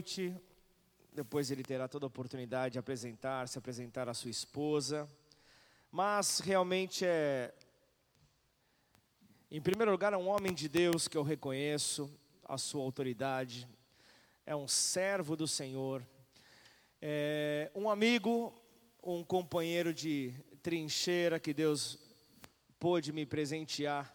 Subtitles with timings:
[0.00, 0.34] noite.
[1.12, 5.06] Depois ele terá toda a oportunidade de apresentar, se apresentar a sua esposa.
[5.92, 7.52] Mas realmente é,
[9.50, 12.10] em primeiro lugar, é um homem de Deus que eu reconheço
[12.48, 13.68] a sua autoridade.
[14.46, 16.02] É um servo do Senhor.
[17.02, 18.54] É um amigo,
[19.02, 20.32] um companheiro de
[20.62, 21.98] trincheira que Deus
[22.78, 24.10] pôde me presentear.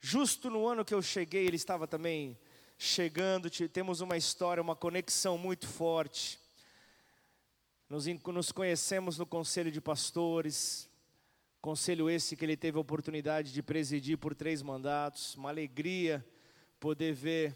[0.00, 2.38] Justo no ano que eu cheguei, ele estava também
[2.78, 3.50] chegando.
[3.50, 6.38] Temos uma história, uma conexão muito forte.
[7.90, 10.88] Nos, nos conhecemos no conselho de pastores,
[11.60, 15.34] conselho esse que ele teve a oportunidade de presidir por três mandatos.
[15.34, 16.24] Uma alegria
[16.78, 17.54] poder ver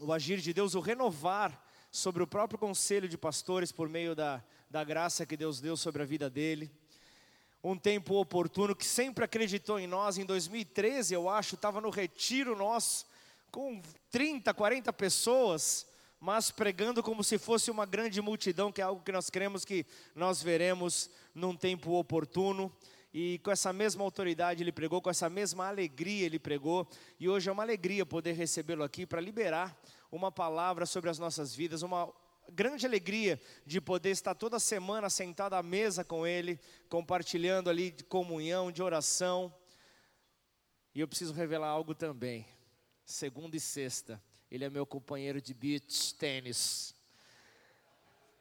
[0.00, 4.42] o agir de Deus, o renovar sobre o próprio conselho de pastores por meio da,
[4.68, 6.70] da graça que Deus deu sobre a vida dele
[7.64, 10.18] um tempo oportuno, que sempre acreditou em nós.
[10.18, 13.06] Em 2013, eu acho, estava no retiro nosso,
[13.52, 15.86] com 30, 40 pessoas,
[16.18, 19.84] mas pregando como se fosse uma grande multidão, que é algo que nós cremos que
[20.14, 22.74] nós veremos num tempo oportuno.
[23.12, 26.88] E com essa mesma autoridade ele pregou, com essa mesma alegria ele pregou,
[27.20, 29.78] e hoje é uma alegria poder recebê-lo aqui para liberar
[30.10, 32.10] uma palavra sobre as nossas vidas, uma
[32.50, 38.02] grande alegria de poder estar toda semana sentado à mesa com Ele, compartilhando ali de
[38.02, 39.54] comunhão, de oração.
[40.94, 42.46] E eu preciso revelar algo também.
[43.04, 46.94] Segunda e sexta, ele é meu companheiro de beach tênis.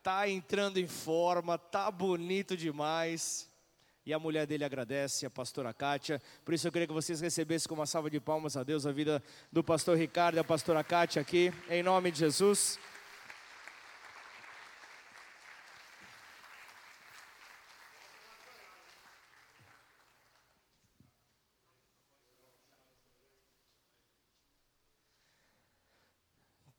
[0.03, 3.49] Tá entrando em forma, tá bonito demais.
[4.03, 6.19] E a mulher dele agradece, a pastora Kátia.
[6.43, 8.91] Por isso eu queria que vocês recebessem com uma salva de palmas a Deus a
[8.91, 12.79] vida do pastor Ricardo e a pastora Kátia aqui, em nome de Jesus.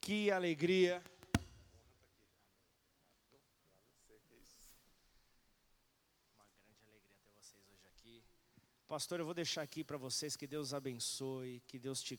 [0.01, 1.03] Que alegria.
[6.35, 8.25] Uma grande alegria ter vocês hoje aqui.
[8.89, 12.19] Pastor, eu vou deixar aqui para vocês que Deus abençoe, que Deus te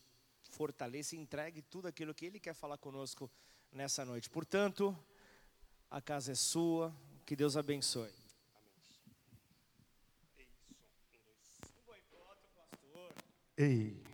[0.49, 3.29] fortaleça e entregue tudo aquilo que Ele quer falar conosco
[3.71, 4.29] nessa noite.
[4.29, 4.97] Portanto,
[5.89, 6.93] a casa é sua,
[7.25, 8.11] que Deus abençoe.
[13.57, 14.12] Ei.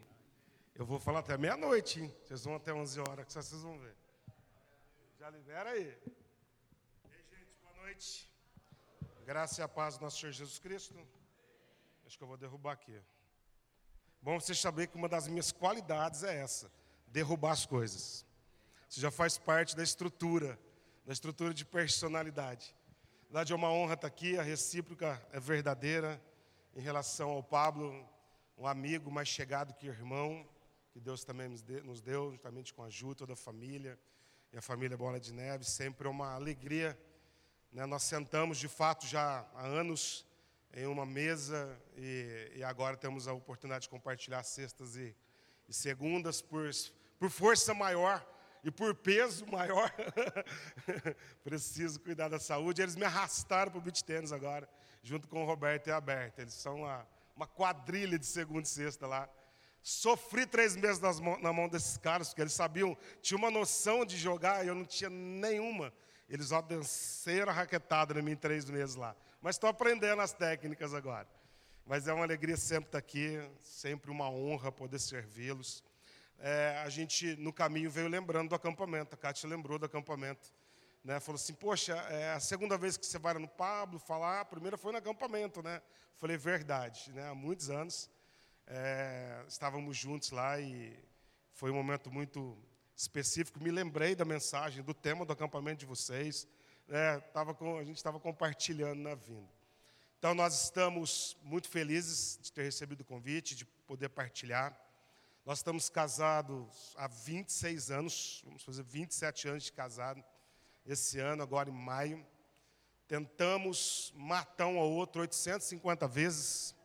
[0.79, 2.15] Eu vou falar até meia-noite, hein?
[2.23, 3.93] Vocês vão até 11 horas, que vocês vão ver.
[5.19, 5.87] Já libera aí.
[5.87, 8.31] Ei, gente, boa noite.
[9.25, 10.97] Graça e a paz do nosso Senhor Jesus Cristo.
[12.05, 12.97] Acho que eu vou derrubar aqui.
[14.21, 16.71] Bom você saber que uma das minhas qualidades é essa:
[17.07, 18.25] derrubar as coisas.
[18.89, 20.57] Isso já faz parte da estrutura,
[21.05, 22.73] da estrutura de personalidade.
[23.23, 26.23] Na verdade, é uma honra estar aqui, a recíproca é verdadeira
[26.73, 28.07] em relação ao Pablo,
[28.57, 30.47] um amigo mais chegado que irmão
[30.99, 33.97] que Deus também nos deu, justamente com a Ju, toda a família,
[34.51, 36.99] e a família Bola de Neve, sempre é uma alegria.
[37.71, 37.85] Né?
[37.85, 40.25] Nós sentamos, de fato, já há anos
[40.73, 45.15] em uma mesa e, e agora temos a oportunidade de compartilhar sextas e,
[45.69, 46.69] e segundas por,
[47.17, 48.27] por força maior
[48.61, 49.89] e por peso maior.
[51.45, 52.81] Preciso cuidar da saúde.
[52.81, 54.67] Eles me arrastaram para o beat tênis agora,
[55.01, 56.41] junto com o Roberto e a Berta.
[56.41, 59.29] Eles são uma, uma quadrilha de segunda e sexta lá.
[59.89, 64.17] Sofri três meses nas, na mão desses caras, porque eles sabiam, tinha uma noção de
[64.17, 65.91] jogar e eu não tinha nenhuma.
[66.29, 69.15] Eles ó, dançaram a raquetada em mim três meses lá.
[69.41, 71.27] Mas estou aprendendo as técnicas agora.
[71.87, 75.83] Mas é uma alegria sempre estar aqui, sempre uma honra poder servi-los.
[76.37, 79.15] É, a gente, no caminho, veio lembrando do acampamento.
[79.15, 80.53] A Cátia lembrou do acampamento.
[81.03, 81.19] Né?
[81.19, 84.77] Falou assim, poxa, é a segunda vez que você vai no Pablo falar, a primeira
[84.77, 85.81] foi no acampamento, né?
[86.15, 87.27] Falei, verdade, né?
[87.27, 88.07] há muitos anos.
[88.71, 90.95] É, estávamos juntos lá e
[91.53, 92.55] foi um momento muito
[92.95, 93.59] específico.
[93.59, 96.47] Me lembrei da mensagem, do tema do acampamento de vocês.
[96.87, 99.49] É, tava com, a gente estava compartilhando na vinda.
[100.19, 104.79] Então, nós estamos muito felizes de ter recebido o convite, de poder partilhar.
[105.43, 110.23] Nós estamos casados há 26 anos, vamos fazer 27 anos de casado,
[110.85, 112.23] esse ano, agora em maio.
[113.07, 116.75] Tentamos matar um ao outro 850 vezes.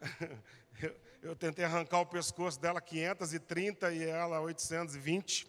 [1.22, 5.48] Eu tentei arrancar o pescoço dela 530 e ela 820,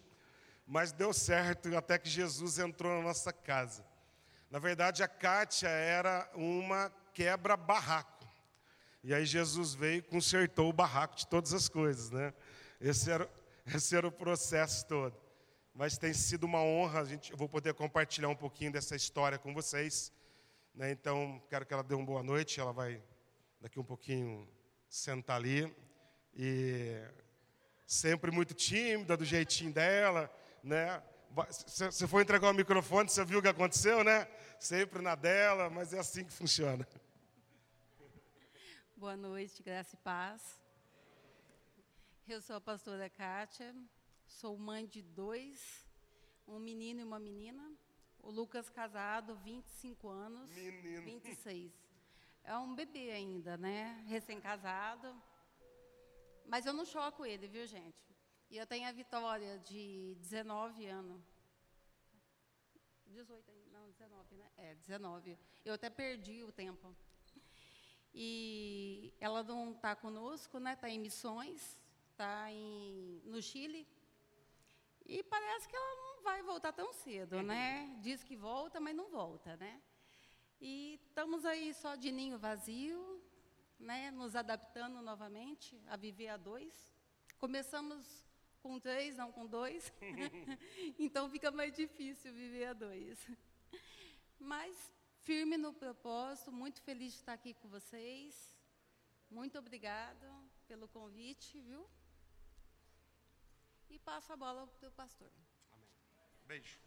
[0.66, 3.86] mas deu certo até que Jesus entrou na nossa casa.
[4.50, 8.26] Na verdade, a Kátia era uma quebra-barraco.
[9.04, 12.34] E aí Jesus veio e consertou o barraco de todas as coisas, né?
[12.82, 13.30] Esse era,
[13.68, 15.16] esse era o processo todo.
[15.76, 19.38] Mas tem sido uma honra, a gente, eu vou poder compartilhar um pouquinho dessa história
[19.38, 20.12] com vocês.
[20.74, 20.92] Né?
[20.92, 23.02] Então, quero que ela dê uma boa noite, ela vai
[23.60, 24.48] daqui um pouquinho
[24.90, 25.74] sentar ali.
[26.34, 27.02] E
[27.86, 30.32] sempre muito tímida, do jeitinho dela.
[30.64, 31.02] né?
[31.50, 34.28] Você foi entregar o microfone, você viu o que aconteceu, né?
[34.60, 36.88] Sempre na dela, mas é assim que funciona.
[38.96, 40.60] Boa noite, graça e paz.
[42.28, 43.76] Eu sou a pastora Kátia,
[44.26, 45.86] sou mãe de dois,
[46.48, 47.72] um menino e uma menina.
[48.20, 50.50] O Lucas casado, 25 anos.
[50.54, 51.04] Menino.
[51.04, 51.72] 26.
[52.48, 54.02] É um bebê ainda, né?
[54.08, 55.22] Recém-casado.
[56.46, 58.02] Mas eu não choco ele, viu, gente?
[58.50, 61.22] E eu tenho a Vitória, de 19 anos.
[63.08, 64.50] 18 não, 19, né?
[64.56, 65.38] É, 19.
[65.66, 66.96] Eu até perdi o tempo.
[68.14, 70.72] E ela não está conosco, né?
[70.72, 71.78] Está em missões,
[72.12, 72.48] está
[73.26, 73.86] no Chile.
[75.06, 77.94] E parece que ela não vai voltar tão cedo, né?
[78.00, 79.82] Diz que volta, mas não volta, né?
[80.60, 83.22] E estamos aí só de ninho vazio,
[83.80, 84.12] né?
[84.12, 86.94] Nos adaptando novamente a viver a dois.
[87.38, 88.26] Começamos
[88.62, 89.94] com três, não com dois.
[90.98, 93.30] então fica mais difícil viver a dois.
[94.40, 94.76] Mas
[95.22, 98.56] firme no propósito, muito feliz de estar aqui com vocês.
[99.30, 100.26] Muito obrigado
[100.68, 101.88] pelo convite, viu?
[103.90, 105.32] E passo a bola para o pastor.
[105.72, 105.90] Amém.
[106.46, 106.87] Beijo.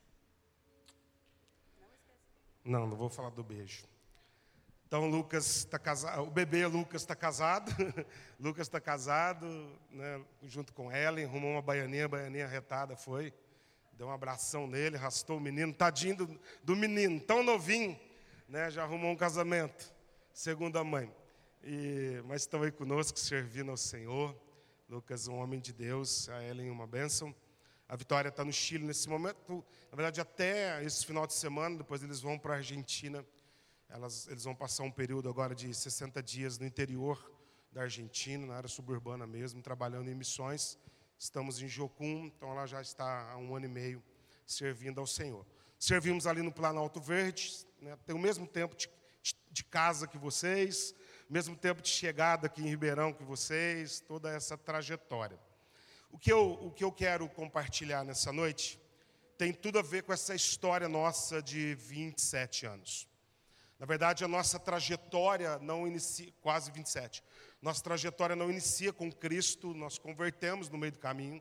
[2.64, 3.84] Não, não vou falar do beijo.
[4.86, 7.70] Então, Lucas está casado, o bebê Lucas está casado,
[8.40, 9.46] Lucas está casado,
[9.88, 13.32] né, junto com Ellen, arrumou uma baianinha, a baianinha retada foi,
[13.92, 17.96] deu um abração nele, arrastou o menino, tadinho do, do menino, tão novinho,
[18.48, 19.94] né, já arrumou um casamento,
[20.32, 21.08] segundo a mãe.
[21.62, 24.34] E, mas estão aí conosco, servindo ao Senhor.
[24.88, 27.32] Lucas, um homem de Deus, a Ellen, uma bênção.
[27.90, 29.64] A Vitória está no Chile nesse momento.
[29.90, 33.26] Na verdade, até esse final de semana, depois eles vão para a Argentina.
[33.88, 37.18] Elas, eles vão passar um período agora de 60 dias no interior
[37.72, 40.78] da Argentina, na área suburbana mesmo, trabalhando em missões.
[41.18, 44.00] Estamos em Jocum, então ela já está há um ano e meio
[44.46, 45.44] servindo ao Senhor.
[45.76, 48.88] Servimos ali no Planalto Verde, né, tem o mesmo tempo de,
[49.50, 50.94] de casa que vocês,
[51.28, 55.40] mesmo tempo de chegada aqui em Ribeirão que vocês, toda essa trajetória.
[56.10, 58.80] O que, eu, o que eu quero compartilhar nessa noite
[59.38, 63.08] tem tudo a ver com essa história nossa de 27 anos.
[63.78, 67.24] Na verdade, a nossa trajetória não inicia, quase 27.
[67.62, 71.40] Nossa trajetória não inicia com Cristo, nós convertemos no meio do caminho.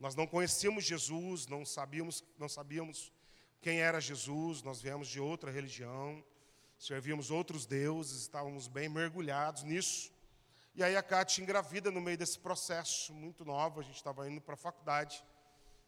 [0.00, 3.12] Nós não conhecíamos Jesus, não sabíamos, não sabíamos
[3.60, 6.24] quem era Jesus, nós viemos de outra religião,
[6.78, 10.12] servíamos outros deuses, estávamos bem mergulhados nisso.
[10.76, 14.42] E aí a Cátia engravida no meio desse processo, muito nova, a gente estava indo
[14.42, 15.24] para a faculdade.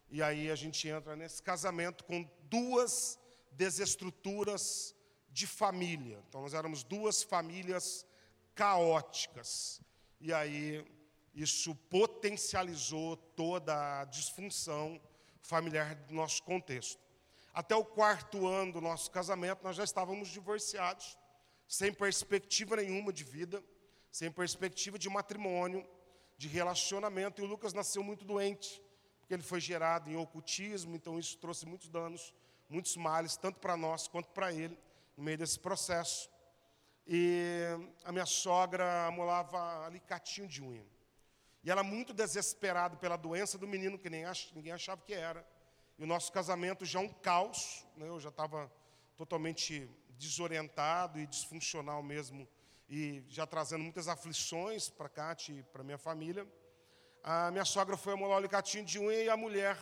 [0.09, 3.19] E aí a gente entra nesse casamento com duas
[3.51, 4.95] desestruturas
[5.29, 6.23] de família.
[6.27, 8.03] Então nós éramos duas famílias
[8.55, 9.79] caóticas.
[10.19, 10.83] E aí
[11.35, 14.99] isso potencializou toda a disfunção
[15.39, 16.99] familiar do nosso contexto.
[17.53, 21.15] Até o quarto ano do nosso casamento, nós já estávamos divorciados,
[21.67, 23.63] sem perspectiva nenhuma de vida,
[24.11, 25.87] sem perspectiva de matrimônio,
[26.37, 27.41] de relacionamento.
[27.41, 28.81] E o Lucas nasceu muito doente,
[29.19, 32.33] porque ele foi gerado em ocultismo, então isso trouxe muitos danos,
[32.69, 34.77] muitos males, tanto para nós quanto para ele,
[35.15, 36.29] no meio desse processo.
[37.05, 37.63] E
[38.03, 40.85] a minha sogra amolava alicatinho de unha.
[41.63, 45.45] E ela muito desesperada pela doença do menino, que nem ach, ninguém achava que era
[45.99, 48.07] e o nosso casamento já um caos, né?
[48.07, 48.71] eu já estava
[49.17, 52.47] totalmente desorientado e disfuncional mesmo,
[52.89, 56.47] e já trazendo muitas aflições para Cátia e para minha família.
[57.23, 59.77] A minha sogra foi amolar o alicatinho de unha e a mulher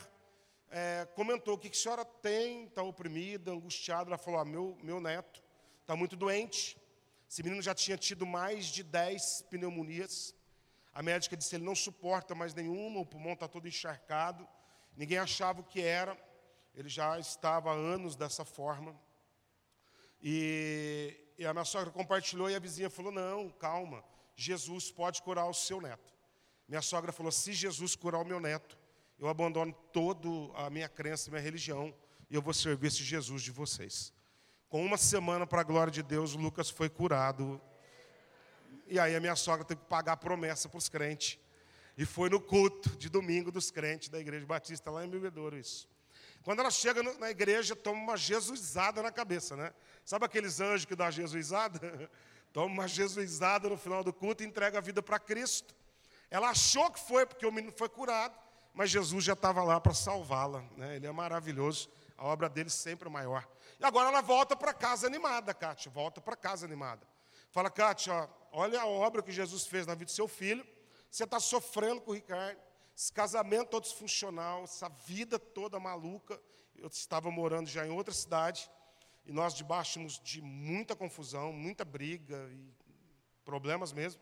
[0.69, 2.65] é, comentou: O que, que a senhora tem?
[2.65, 4.09] Está oprimida, angustiada.
[4.09, 5.41] Ela falou: ah, meu, meu neto
[5.81, 6.77] está muito doente.
[7.29, 10.35] Esse menino já tinha tido mais de 10 pneumonias.
[10.93, 14.45] A médica disse: ele não suporta mais nenhuma, o pulmão está todo encharcado.
[14.97, 16.17] Ninguém achava o que era,
[16.73, 18.99] ele já estava há anos dessa forma.
[20.19, 24.03] E, e a minha sogra compartilhou e a vizinha falou: Não, calma,
[24.35, 26.13] Jesus pode curar o seu neto.
[26.67, 28.77] Minha sogra falou: Se Jesus curar o meu neto,
[29.19, 31.93] eu abandono toda a minha crença, minha religião,
[32.29, 34.13] e eu vou servir esse Jesus de vocês.
[34.69, 37.61] Com uma semana, para a glória de Deus, Lucas foi curado.
[38.85, 41.39] E aí a minha sogra teve que pagar a promessa para os crentes
[41.97, 45.89] e foi no culto de domingo dos crentes da Igreja Batista, lá em Bebedouro, isso.
[46.43, 49.73] Quando ela chega na igreja, toma uma jesuizada na cabeça, né?
[50.05, 52.09] Sabe aqueles anjos que dá jesuizada?
[52.53, 55.75] Toma uma jesuizada no final do culto e entrega a vida para Cristo.
[56.31, 58.35] Ela achou que foi porque o menino foi curado,
[58.73, 60.63] mas Jesus já estava lá para salvá-la.
[60.75, 60.95] Né?
[60.95, 63.47] Ele é maravilhoso, a obra dele sempre é maior.
[63.79, 67.05] E agora ela volta para casa animada, Kátia, volta para casa animada.
[67.51, 70.65] Fala, Kátia, olha a obra que Jesus fez na vida do seu filho,
[71.09, 72.59] você está sofrendo com o Ricardo,
[72.97, 76.41] esse casamento todo disfuncional, essa vida toda maluca.
[76.75, 78.71] Eu estava morando já em outra cidade
[79.23, 82.73] e nós debaixo de muita confusão, muita briga e
[83.45, 84.19] problemas mesmo.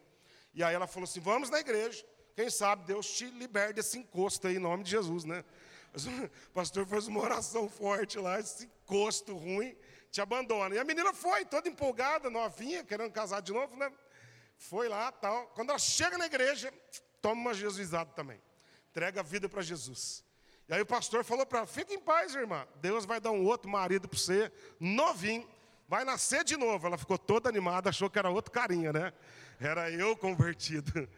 [0.54, 2.06] E aí ela falou assim: vamos na igreja.
[2.36, 5.46] Quem sabe Deus te liberte desse encosto aí, em nome de Jesus, né?
[5.94, 9.74] O pastor fez uma oração forte lá, esse encosto ruim
[10.12, 10.76] te abandona.
[10.76, 13.90] E a menina foi, toda empolgada, novinha, querendo casar de novo, né?
[14.58, 15.48] Foi lá, tal.
[15.56, 16.74] Quando ela chega na igreja,
[17.22, 18.42] toma uma jesuizada também.
[18.96, 20.24] Entrega a vida para Jesus.
[20.70, 22.66] E aí o pastor falou para ela: fica em paz, irmã.
[22.76, 24.50] Deus vai dar um outro marido para você,
[24.80, 25.46] novinho.
[25.86, 26.88] Vai nascer de novo.
[26.88, 29.12] Ela ficou toda animada, achou que era outro carinha, né?
[29.60, 31.10] Era eu convertido.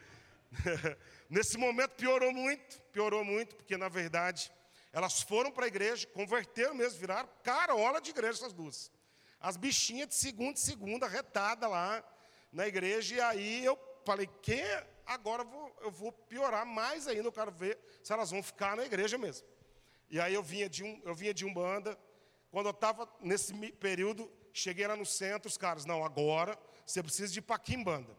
[1.29, 4.51] Nesse momento piorou muito, piorou muito, porque na verdade
[4.91, 8.91] elas foram para a igreja, converteram mesmo, viraram carola de igreja essas duas.
[9.39, 12.03] As bichinhas de segunda e segunda, retada lá
[12.51, 14.63] na igreja, e aí eu falei, que
[15.07, 18.85] agora vou, eu vou piorar mais ainda, eu quero ver se elas vão ficar na
[18.85, 19.47] igreja mesmo.
[20.09, 21.97] E aí eu vinha de um, eu vinha de umbanda,
[22.51, 27.31] quando eu estava nesse período, cheguei lá no centro, os caras, não, agora você precisa
[27.31, 28.15] de ir para Quimbanda.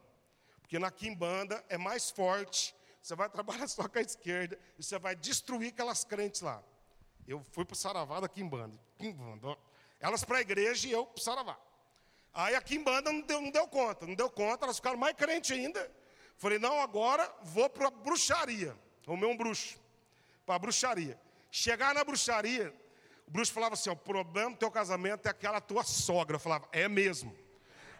[0.61, 4.99] Porque na Quimbanda é mais forte, você vai trabalhar só com a esquerda e você
[4.99, 6.63] vai destruir aquelas crentes lá.
[7.27, 8.79] Eu fui para o Saravá da Quimbanda.
[8.97, 9.57] Quimbanda.
[9.99, 11.59] Elas para a igreja e eu para o Saravá.
[12.33, 15.51] Aí a Quimbanda não deu, não deu conta, não deu conta, elas ficaram mais crentes
[15.51, 15.91] ainda.
[16.39, 18.75] Falei, não, agora vou para a bruxaria.
[19.05, 19.77] Arrumei um bruxo,
[20.45, 21.19] para a bruxaria.
[21.51, 22.73] Chegar na bruxaria,
[23.27, 26.37] o bruxo falava assim: o problema do teu casamento é aquela tua sogra.
[26.37, 27.35] Eu falava, é mesmo.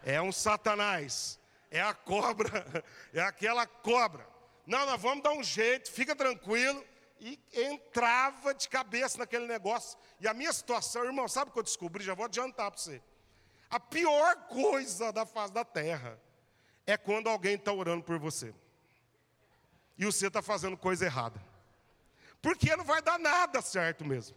[0.02, 1.38] É um satanás.
[1.70, 2.64] É a cobra.
[3.12, 4.26] É aquela cobra.
[4.66, 6.82] Não, nós vamos dar um jeito, fica tranquilo.
[7.18, 9.98] E entrava de cabeça naquele negócio.
[10.18, 12.02] E a minha situação, irmão, sabe o que eu descobri?
[12.02, 13.02] Já vou adiantar para você.
[13.68, 16.18] A pior coisa da face da terra
[16.90, 18.54] é quando alguém está orando por você.
[19.96, 21.40] E você está fazendo coisa errada.
[22.40, 24.36] Porque não vai dar nada certo mesmo.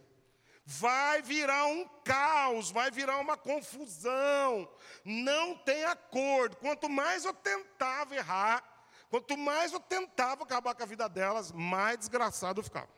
[0.66, 4.68] Vai virar um caos, vai virar uma confusão.
[5.04, 6.56] Não tem acordo.
[6.56, 8.62] Quanto mais eu tentava errar,
[9.10, 12.88] quanto mais eu tentava acabar com a vida delas, mais desgraçado eu ficava.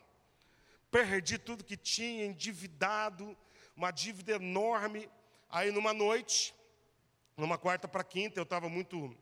[0.90, 3.36] Perdi tudo que tinha, endividado,
[3.76, 5.10] uma dívida enorme.
[5.50, 6.54] Aí numa noite,
[7.36, 9.16] numa quarta para quinta, eu estava muito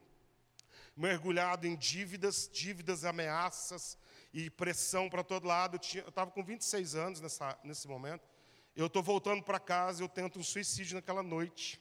[0.97, 3.99] mergulhado em dívidas, dívidas, ameaças
[4.33, 5.79] e pressão para todo lado.
[5.95, 8.29] Eu estava com 26 anos nessa, nesse momento.
[8.77, 11.81] Eu estou voltando para casa, eu tento um suicídio naquela noite.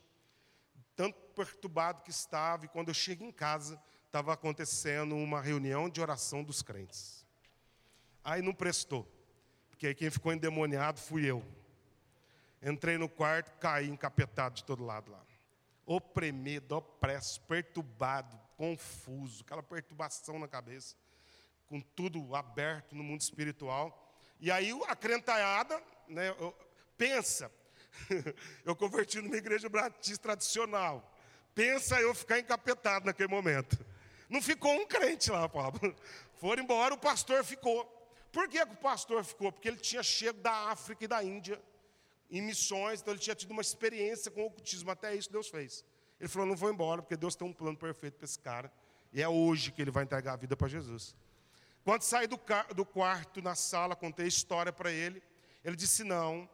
[0.96, 6.00] Tanto perturbado que estava, e quando eu chego em casa, estava acontecendo uma reunião de
[6.00, 7.25] oração dos crentes.
[8.24, 9.08] Aí não prestou,
[9.70, 11.43] porque aí quem ficou endemoniado fui eu.
[12.62, 15.22] Entrei no quarto, caí encapetado de todo lado lá.
[15.86, 20.96] Oprimido, opresso, perturbado, confuso, aquela perturbação na cabeça,
[21.67, 24.15] com tudo aberto no mundo espiritual.
[24.39, 26.34] E aí a crentalhada, né,
[26.98, 27.51] pensa,
[28.63, 31.13] eu converti numa igreja batista tradicional.
[31.53, 33.86] Pensa eu ficar encapetado naquele momento.
[34.29, 35.93] Não ficou um crente lá, Pablo.
[36.39, 37.86] Foram embora, o pastor ficou.
[38.32, 39.51] Por que, que o pastor ficou?
[39.51, 41.62] Porque ele tinha chego da África e da Índia
[42.32, 45.86] em missões, então ele tinha tido uma experiência com o ocultismo, até isso Deus fez.
[46.20, 48.72] Ele falou: não vou embora, porque Deus tem um plano perfeito para esse cara,
[49.12, 51.15] e é hoje que ele vai entregar a vida para Jesus.
[51.84, 52.39] Quando saí do,
[52.75, 55.22] do quarto, na sala, contei a história para ele,
[55.63, 56.50] ele disse: não,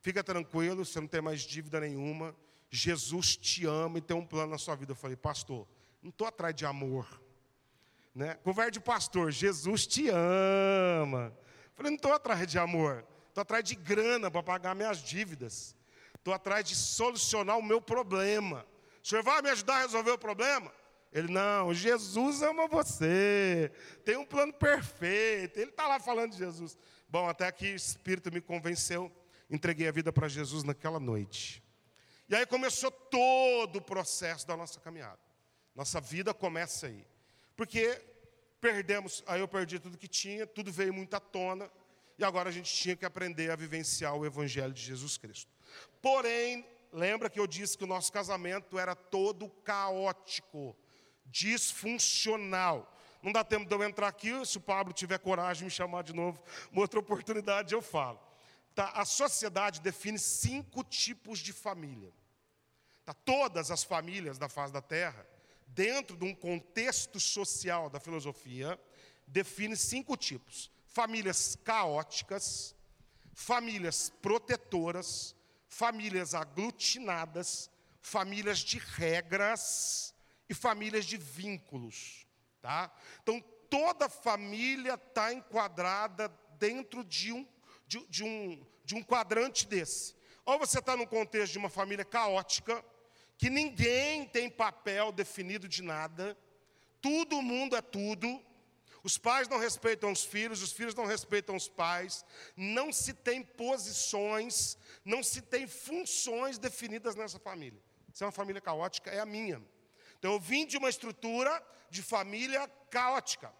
[0.00, 2.34] fica tranquilo, você não tem mais dívida nenhuma,
[2.70, 4.92] Jesus te ama e tem um plano na sua vida.
[4.92, 5.66] Eu falei: pastor,
[6.02, 7.22] não estou atrás de amor.
[8.14, 8.34] Né?
[8.42, 11.32] Conversa de pastor, Jesus te ama.
[11.36, 13.04] Eu falei, não estou atrás de amor.
[13.28, 15.74] Estou atrás de grana para pagar minhas dívidas.
[16.14, 18.66] Estou atrás de solucionar o meu problema.
[19.02, 20.72] O senhor vai me ajudar a resolver o problema?
[21.12, 23.70] Ele, não, Jesus ama você.
[24.04, 25.58] Tem um plano perfeito.
[25.58, 26.78] Ele está lá falando de Jesus.
[27.08, 29.12] Bom, até que o Espírito me convenceu.
[29.50, 31.62] Entreguei a vida para Jesus naquela noite.
[32.28, 35.18] E aí começou todo o processo da nossa caminhada.
[35.74, 37.04] Nossa vida começa aí.
[37.54, 38.00] Porque
[38.58, 41.70] perdemos, aí eu perdi tudo que tinha, tudo veio muito à tona.
[42.16, 45.50] E agora a gente tinha que aprender a vivenciar o Evangelho de Jesus Cristo.
[46.00, 50.76] Porém, lembra que eu disse que o nosso casamento era todo caótico,
[51.26, 52.88] disfuncional.
[53.22, 56.02] Não dá tempo de eu entrar aqui, se o Pablo tiver coragem de me chamar
[56.02, 58.20] de novo, uma outra oportunidade eu falo.
[58.74, 62.12] Tá, a sociedade define cinco tipos de família.
[63.04, 65.26] Tá, todas as famílias da face da terra,
[65.68, 68.78] dentro de um contexto social da filosofia,
[69.26, 72.74] define cinco tipos famílias caóticas,
[73.32, 75.34] famílias protetoras,
[75.72, 77.70] famílias aglutinadas,
[78.02, 80.14] famílias de regras
[80.46, 82.26] e famílias de vínculos,
[82.60, 82.92] tá?
[83.22, 87.48] Então, toda família está enquadrada dentro de um,
[87.86, 90.14] de, de, um, de um quadrante desse.
[90.44, 92.84] Ou você está no contexto de uma família caótica,
[93.38, 96.36] que ninguém tem papel definido de nada,
[97.00, 98.44] todo mundo é tudo,
[99.02, 102.24] os pais não respeitam os filhos, os filhos não respeitam os pais,
[102.56, 107.82] não se tem posições, não se tem funções definidas nessa família.
[108.12, 109.60] Se é uma família caótica, é a minha.
[110.18, 113.52] Então eu vim de uma estrutura de família caótica.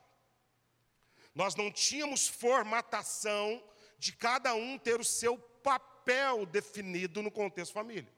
[1.35, 3.63] Nós não tínhamos formatação
[3.99, 8.13] de cada um ter o seu papel definido no contexto família.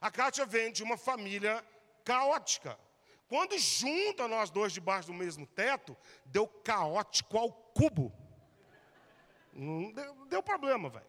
[0.00, 1.64] A Kátia vem de uma família
[2.04, 2.78] caótica.
[3.28, 8.12] Quando junta nós dois debaixo do mesmo teto, deu caótico ao cubo.
[9.52, 11.06] Deu, deu problema, velho.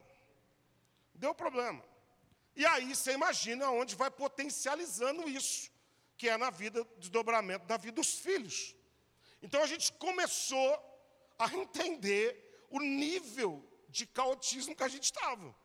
[1.14, 1.84] Deu problema.
[2.56, 5.70] E aí você imagina onde vai potencializando isso,
[6.18, 8.76] que é na vida, desdobramento da vida dos filhos.
[9.42, 10.84] Então a gente começou
[11.38, 15.56] a entender o nível de caotismo que a gente estava.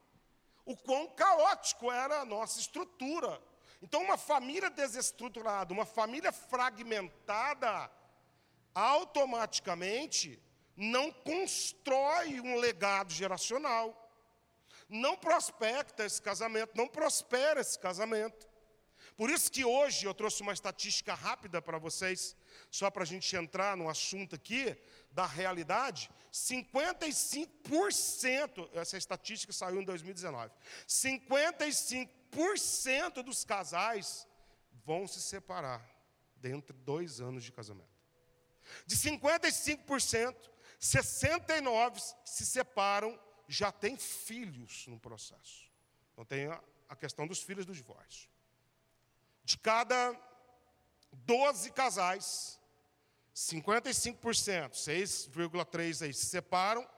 [0.66, 3.42] O quão caótico era a nossa estrutura
[3.82, 7.90] então, uma família desestruturada, uma família fragmentada,
[8.72, 10.40] automaticamente
[10.76, 13.98] não constrói um legado geracional.
[14.88, 18.46] Não prospecta esse casamento, não prospera esse casamento.
[19.16, 22.36] Por isso que hoje eu trouxe uma estatística rápida para vocês,
[22.70, 24.76] só para a gente entrar no assunto aqui
[25.10, 26.08] da realidade.
[26.32, 30.52] 55%, essa estatística saiu em 2019.
[30.86, 32.21] 55
[32.58, 34.26] cento dos casais
[34.84, 35.82] vão se separar
[36.36, 37.88] dentro de dois anos de casamento.
[38.86, 40.34] De 55%,
[40.80, 45.70] 69% se separam, já têm filhos no processo.
[46.12, 48.28] Então tem a, a questão dos filhos do divórcio.
[49.44, 50.16] De cada
[51.12, 52.58] 12 casais,
[53.34, 56.88] 55%, 6,3% aí se separam,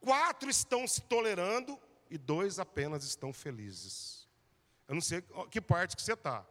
[0.00, 1.78] quatro estão se tolerando
[2.10, 4.17] e dois apenas estão felizes.
[4.88, 6.44] Eu não sei que parte que você está.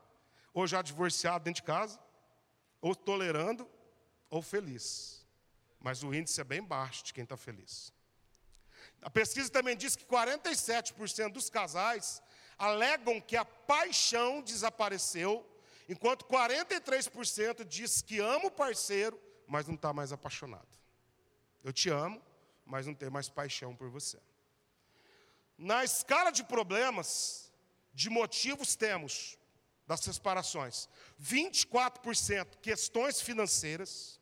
[0.54, 2.00] Ou já divorciado dentro de casa,
[2.80, 3.68] ou tolerando,
[4.30, 5.26] ou feliz.
[5.80, 7.92] Mas o índice é bem baixo de quem está feliz.
[9.02, 12.22] A pesquisa também diz que 47% dos casais
[12.58, 15.46] alegam que a paixão desapareceu,
[15.88, 20.68] enquanto 43% diz que ama o parceiro, mas não está mais apaixonado.
[21.64, 22.22] Eu te amo,
[22.66, 24.20] mas não tenho mais paixão por você.
[25.58, 27.47] Na escala de problemas,
[27.98, 29.40] de motivos temos
[29.88, 30.88] das separações:
[31.20, 34.22] 24% questões financeiras,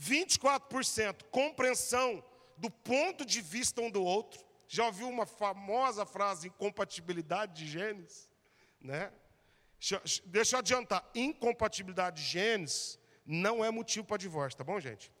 [0.00, 2.24] 24% compreensão
[2.56, 4.40] do ponto de vista um do outro.
[4.66, 8.30] Já ouviu uma famosa frase incompatibilidade de genes,
[8.80, 9.12] né?
[10.24, 15.12] Deixa eu adiantar, incompatibilidade de genes não é motivo para divórcio, tá bom, gente?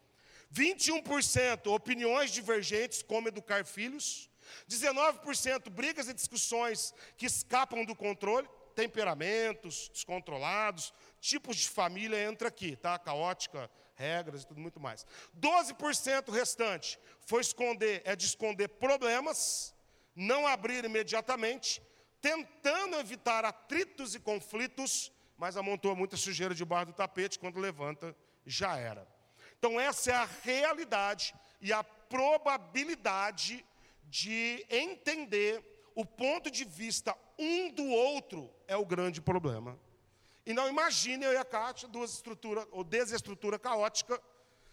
[0.50, 4.30] 21% opiniões divergentes como educar filhos.
[4.68, 12.76] 19% brigas e discussões que escapam do controle, temperamentos descontrolados, tipos de família entra aqui,
[12.76, 12.98] tá?
[12.98, 15.06] Caótica, regras e tudo muito mais.
[15.38, 19.74] 12% restante foi esconder, é de esconder problemas,
[20.14, 21.82] não abrir imediatamente,
[22.20, 28.76] tentando evitar atritos e conflitos, mas amontou muita sujeira debaixo do tapete, quando levanta, já
[28.76, 29.06] era.
[29.58, 33.64] Então essa é a realidade e a probabilidade
[34.04, 35.62] de entender
[35.94, 39.78] o ponto de vista um do outro é o grande problema.
[40.44, 44.20] E não imagine eu e a Kátia, duas estruturas, ou desestrutura caótica,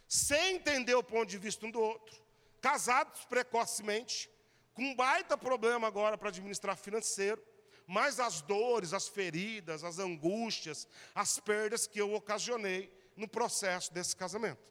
[0.08, 2.20] sem entender o ponto de vista um do outro,
[2.60, 4.30] casados precocemente,
[4.74, 7.44] com um baita problema agora para administrar financeiro,
[7.86, 14.15] mas as dores, as feridas, as angústias, as perdas que eu ocasionei no processo desse
[14.15, 14.62] casamento.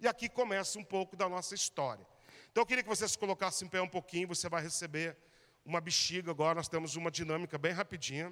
[0.00, 2.06] E aqui começa um pouco da nossa história.
[2.52, 5.16] Então eu queria que você se colocasse em pé um pouquinho, você vai receber
[5.64, 8.30] uma bexiga agora, nós temos uma dinâmica bem rapidinha.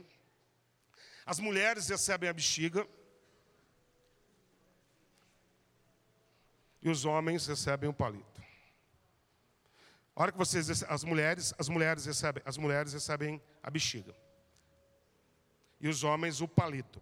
[1.24, 2.86] As mulheres recebem a bexiga.
[6.82, 8.42] E os homens recebem o palito.
[10.14, 14.14] A hora que vocês as mulheres, as mulheres recebem, as mulheres recebem a bexiga.
[15.80, 17.00] E os homens o palito.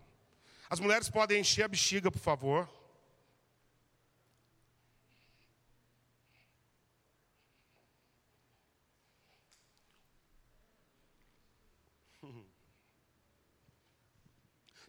[0.70, 2.77] As mulheres podem encher a bexiga, por favor.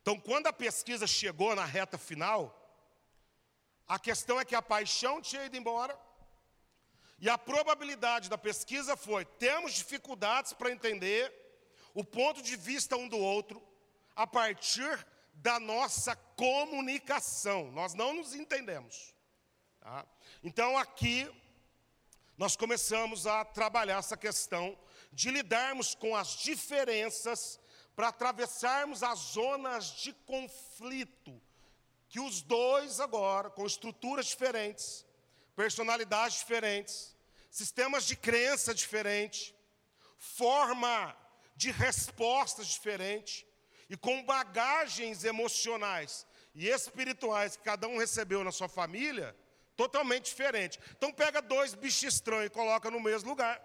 [0.10, 2.42] Então, quando a pesquisa chegou na reta final,
[3.88, 5.96] a questão é que a paixão tinha ido embora,
[7.20, 11.32] e a probabilidade da pesquisa foi: temos dificuldades para entender
[11.94, 13.62] o ponto de vista um do outro
[14.16, 17.72] a partir da nossa comunicação.
[17.72, 19.14] Nós não nos entendemos.
[19.80, 20.08] Tá?
[20.44, 21.32] Então aqui
[22.36, 24.76] nós começamos a trabalhar essa questão
[25.14, 27.60] de lidarmos com as diferenças
[28.00, 31.42] para atravessarmos as zonas de conflito
[32.08, 35.06] que os dois agora, com estruturas diferentes,
[35.54, 37.14] personalidades diferentes,
[37.52, 39.54] sistemas de crença diferentes,
[40.18, 41.14] forma
[41.58, 43.46] de respostas diferentes
[43.90, 49.36] e com bagagens emocionais e espirituais que cada um recebeu na sua família,
[49.76, 50.80] totalmente diferente.
[50.92, 53.62] Então pega dois bichos estranhos e coloca no mesmo lugar.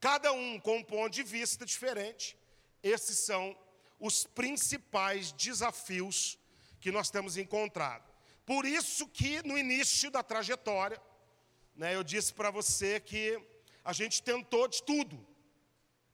[0.00, 2.42] Cada um com um ponto de vista diferente.
[2.84, 3.56] Esses são
[3.98, 6.38] os principais desafios
[6.78, 8.04] que nós temos encontrado.
[8.44, 11.00] Por isso que no início da trajetória,
[11.74, 13.42] né, eu disse para você que
[13.82, 15.26] a gente tentou de tudo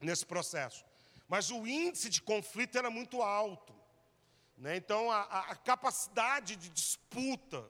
[0.00, 0.84] nesse processo,
[1.26, 3.74] mas o índice de conflito era muito alto.
[4.56, 4.76] Né?
[4.76, 7.68] Então, a, a capacidade de disputa,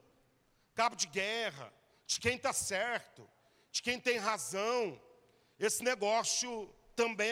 [0.75, 1.73] cabo de guerra,
[2.05, 3.27] de quem está certo,
[3.71, 5.01] de quem tem razão,
[5.57, 7.31] esse negócio também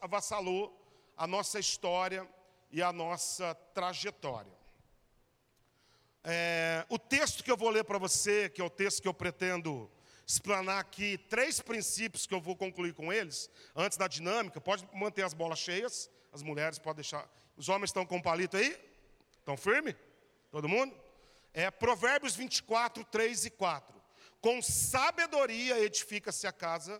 [0.00, 0.79] avassalou
[1.20, 2.26] a nossa história
[2.72, 4.58] e a nossa trajetória.
[6.24, 9.12] É, o texto que eu vou ler para você, que é o texto que eu
[9.12, 9.90] pretendo
[10.26, 15.22] explanar aqui, três princípios que eu vou concluir com eles, antes da dinâmica, pode manter
[15.22, 17.30] as bolas cheias, as mulheres podem deixar.
[17.54, 18.74] Os homens estão com palito aí?
[19.40, 19.94] Estão firme?
[20.50, 20.98] Todo mundo?
[21.52, 24.02] É Provérbios 24, 3 e 4.
[24.40, 26.98] Com sabedoria edifica-se a casa,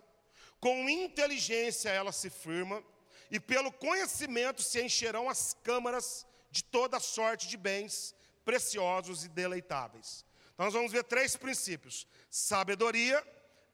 [0.61, 2.85] com inteligência ela se firma,
[3.31, 8.14] e pelo conhecimento se encherão as câmaras de toda sorte de bens
[8.45, 10.25] preciosos e deleitáveis.
[10.53, 13.25] Então, nós vamos ver três princípios: sabedoria,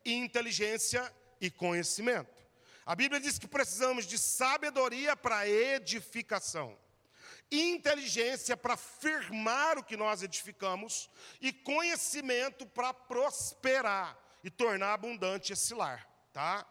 [0.05, 2.45] inteligência e conhecimento.
[2.85, 6.79] A Bíblia diz que precisamos de sabedoria para edificação,
[7.51, 15.75] inteligência para firmar o que nós edificamos e conhecimento para prosperar e tornar abundante esse
[15.75, 16.64] lar, tá?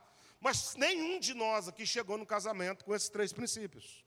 [0.45, 4.05] Mas nenhum de nós aqui chegou no casamento com esses três princípios.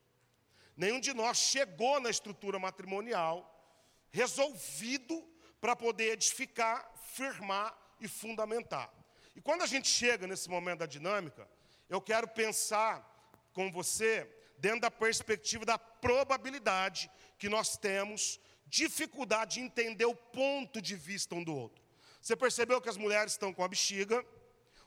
[0.73, 3.37] Nenhum de nós chegou na estrutura matrimonial
[4.09, 5.21] resolvido
[5.59, 8.89] para poder edificar, firmar e fundamentar.
[9.35, 11.45] E quando a gente chega nesse momento da dinâmica,
[11.89, 12.95] eu quero pensar
[13.51, 14.25] com você
[14.57, 21.35] dentro da perspectiva da probabilidade que nós temos dificuldade de entender o ponto de vista
[21.35, 21.83] um do outro.
[22.21, 24.25] Você percebeu que as mulheres estão com a bexiga,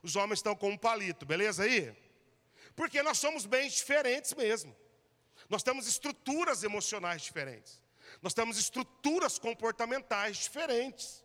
[0.02, 1.94] os homens estão com um palito, beleza aí?
[2.74, 4.74] Porque nós somos bem diferentes mesmo.
[5.48, 7.82] Nós temos estruturas emocionais diferentes.
[8.20, 11.24] Nós temos estruturas comportamentais diferentes.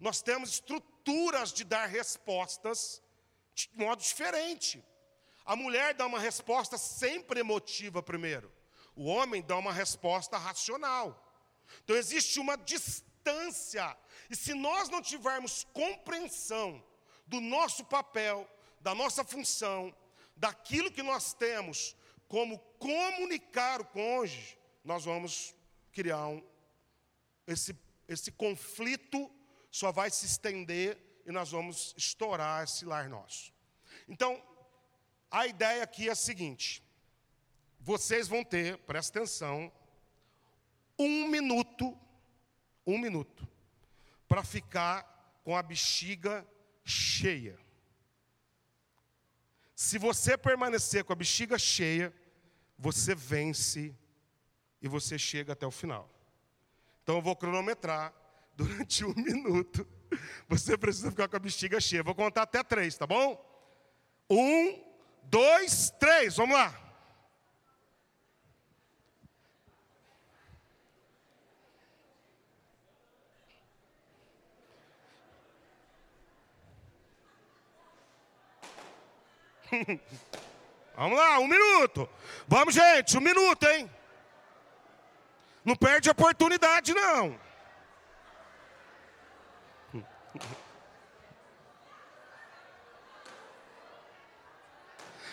[0.00, 3.02] Nós temos estruturas de dar respostas
[3.54, 4.82] de modo diferente.
[5.44, 8.52] A mulher dá uma resposta sempre emotiva primeiro.
[8.94, 11.22] O homem dá uma resposta racional.
[11.84, 13.96] Então existe uma distância.
[14.30, 16.82] E se nós não tivermos compreensão
[17.26, 18.48] do nosso papel,
[18.80, 19.94] da nossa função,
[20.36, 21.96] daquilo que nós temos
[22.28, 25.54] como comunicar o cônjuge, nós vamos
[25.92, 26.42] criar um,
[27.46, 27.76] esse,
[28.08, 29.30] esse conflito
[29.70, 33.52] só vai se estender e nós vamos estourar esse lar nosso.
[34.08, 34.42] Então,
[35.30, 36.82] a ideia aqui é a seguinte:
[37.80, 39.70] vocês vão ter, presta atenção,
[40.98, 41.96] um minuto,
[42.86, 43.46] um minuto,
[44.28, 46.46] para ficar com a bexiga
[46.86, 47.58] cheia.
[49.74, 52.14] Se você permanecer com a bexiga cheia,
[52.78, 53.94] você vence
[54.80, 56.08] e você chega até o final.
[57.02, 58.14] Então eu vou cronometrar
[58.54, 59.86] durante um minuto.
[60.48, 62.02] Você precisa ficar com a bexiga cheia.
[62.02, 63.44] Vou contar até três, tá bom?
[64.30, 64.80] Um,
[65.24, 66.36] dois, três.
[66.36, 66.85] Vamos lá.
[80.96, 82.08] Vamos lá, um minuto.
[82.48, 83.90] Vamos, gente, um minuto, hein?
[85.64, 87.38] Não perde a oportunidade, não.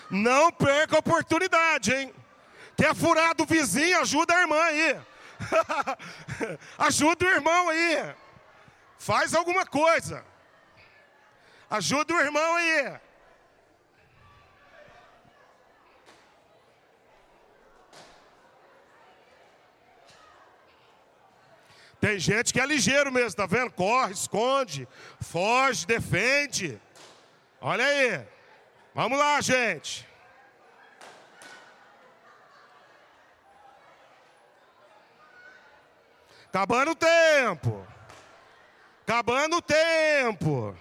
[0.09, 2.13] Não perca a oportunidade, hein?
[2.75, 5.01] Quer furar do vizinho, ajuda a irmã aí.
[6.77, 8.15] ajuda o irmão aí.
[8.97, 10.25] Faz alguma coisa.
[11.69, 12.99] Ajuda o irmão aí.
[22.03, 23.71] Tem gente que é ligeiro mesmo, tá vendo?
[23.71, 24.85] Corre, esconde,
[25.21, 26.77] foge, defende.
[27.61, 28.27] Olha aí.
[28.93, 30.05] Vamos lá, gente.
[36.49, 37.87] Acabando o tempo.
[39.03, 40.77] Acabando o tempo.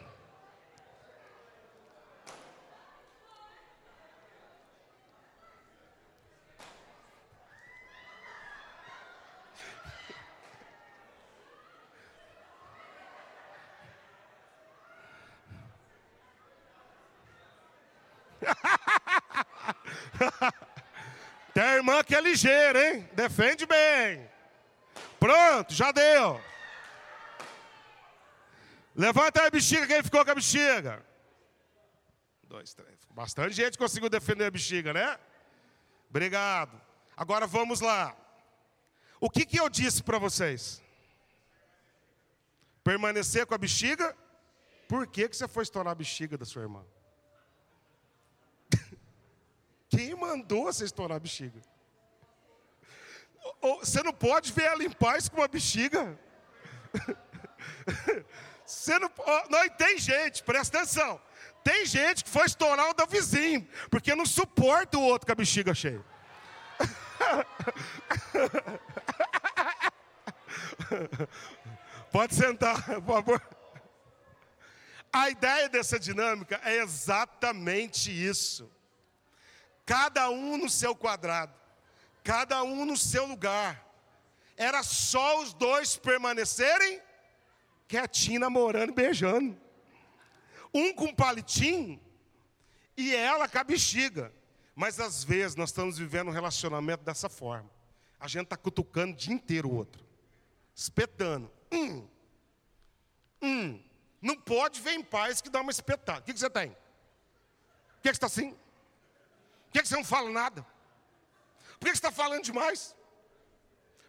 [21.55, 23.09] Tem a irmã que é ligeira, hein?
[23.13, 24.29] Defende bem.
[25.21, 26.41] Pronto, já deu.
[28.95, 31.05] Levanta a bexiga, quem ficou com a bexiga?
[32.45, 32.99] Dois, três.
[33.11, 35.19] Bastante gente conseguiu defender a bexiga, né?
[36.11, 36.81] Obrigado.
[37.17, 38.17] Agora vamos lá.
[39.21, 40.83] O que, que eu disse para vocês?
[42.83, 44.17] Permanecer com a bexiga?
[44.89, 46.85] Por que, que você foi estourar a bexiga da sua irmã?
[49.95, 51.61] Quem mandou você estourar a bexiga?
[53.61, 56.19] Você não pode ver ela em paz com uma bexiga.
[58.65, 59.11] Você não,
[59.51, 61.21] não, tem gente, presta atenção.
[61.63, 65.35] Tem gente que foi estourar o da vizinho, porque não suporta o outro com a
[65.35, 66.03] bexiga cheia.
[72.11, 73.43] Pode sentar, por favor.
[75.13, 78.71] A ideia dessa dinâmica é exatamente isso
[79.85, 81.53] cada um no seu quadrado,
[82.23, 83.87] cada um no seu lugar.
[84.57, 87.01] Era só os dois permanecerem
[87.89, 89.59] quietinho, namorando, beijando.
[90.73, 92.01] Um com palitinho
[92.97, 94.33] e ela com a bexiga.
[94.75, 97.71] Mas às vezes nós estamos vivendo um relacionamento dessa forma.
[98.19, 100.05] A gente está cutucando o dia inteiro o outro,
[100.75, 101.51] espetando.
[101.71, 102.09] Hum,
[103.43, 103.83] hum,
[104.21, 106.21] não pode ver em paz que dá uma espetada.
[106.21, 106.71] O que, que você tem?
[106.71, 106.75] O
[108.01, 108.57] que, que você está assim?
[109.73, 110.67] Por que, você não fala nada?
[111.81, 112.95] Por que, você está falando demais?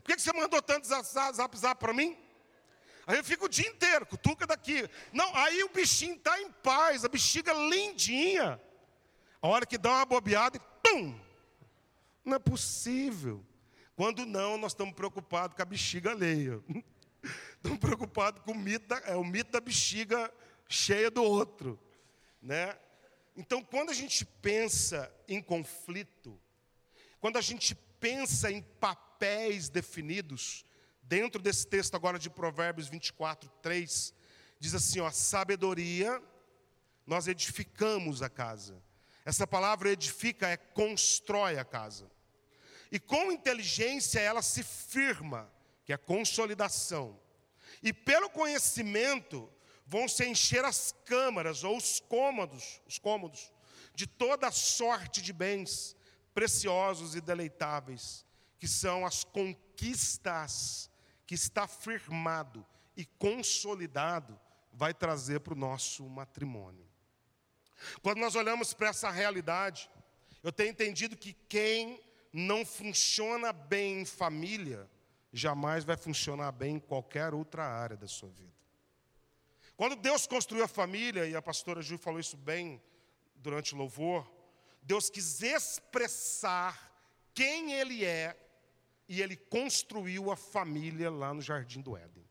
[0.04, 2.18] Por que, você mandou tantos zap zap, para mim?
[3.08, 4.90] Aí eu fico o dia inteiro, cutuca daqui.
[5.14, 8.62] Não, aí o bichinho está em paz, a bexiga lindinha.
[9.42, 11.18] A hora que dá uma bobeada pum!
[12.26, 13.46] Não é possível.
[13.96, 16.62] Quando não, nós estamos preocupados com a bexiga alheia.
[17.56, 20.30] Estamos preocupados com o mito da, é, o mito da bexiga
[20.68, 21.80] cheia do outro.
[22.42, 22.78] Né?
[23.36, 26.40] Então, quando a gente pensa em conflito,
[27.20, 30.66] quando a gente pensa em papéis definidos,
[31.02, 34.14] dentro desse texto agora de Provérbios 24, 3,
[34.60, 36.22] diz assim: ó, sabedoria,
[37.06, 38.82] nós edificamos a casa.
[39.26, 42.12] Essa palavra edifica é constrói a casa.
[42.92, 45.52] E com inteligência ela se firma,
[45.86, 47.20] que é consolidação.
[47.82, 49.52] E pelo conhecimento
[49.86, 53.52] vão se encher as câmaras ou os cômodos, os cômodos
[53.96, 55.96] de toda sorte de bens
[56.34, 58.26] preciosos e deleitáveis,
[58.60, 60.90] que são as conquistas
[61.26, 62.66] que está firmado
[62.96, 64.40] e consolidado
[64.72, 66.88] vai trazer para o nosso matrimônio.
[68.02, 69.90] Quando nós olhamos para essa realidade,
[70.42, 74.90] eu tenho entendido que quem não funciona bem em família,
[75.32, 78.63] jamais vai funcionar bem em qualquer outra área da sua vida.
[79.84, 82.82] Quando Deus construiu a família, e a pastora Ju falou isso bem
[83.36, 84.26] durante o louvor,
[84.82, 86.90] Deus quis expressar
[87.34, 88.34] quem Ele é,
[89.10, 92.26] e Ele construiu a família lá no jardim do Éden.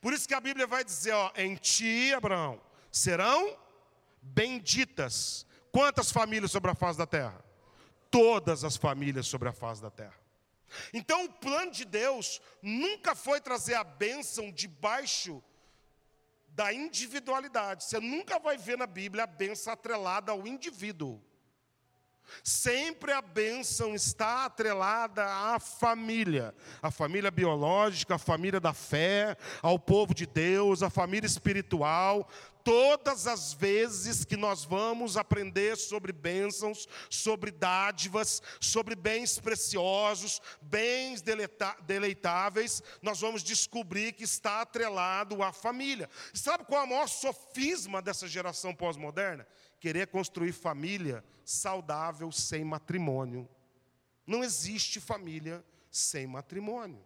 [0.00, 2.60] Por isso que a Bíblia vai dizer: ó, em ti, Abraão,
[2.90, 3.56] serão
[4.20, 5.46] benditas.
[5.70, 7.44] Quantas famílias sobre a face da terra?
[8.10, 10.18] Todas as famílias sobre a face da terra.
[10.92, 15.40] Então, o plano de Deus nunca foi trazer a bênção debaixo
[16.50, 17.84] da individualidade.
[17.84, 21.22] Você nunca vai ver na Bíblia a bênção atrelada ao indivíduo.
[22.42, 29.78] Sempre a bênção está atrelada à família, a família biológica, a família da fé, ao
[29.78, 32.28] povo de Deus, a família espiritual.
[32.62, 41.22] Todas as vezes que nós vamos aprender sobre bênçãos, sobre dádivas, sobre bens preciosos, bens
[41.86, 46.08] deleitáveis, nós vamos descobrir que está atrelado à família.
[46.34, 49.46] Sabe qual é o maior sofisma dessa geração pós-moderna?
[49.80, 53.48] Querer construir família saudável sem matrimônio.
[54.26, 57.04] Não existe família sem matrimônio.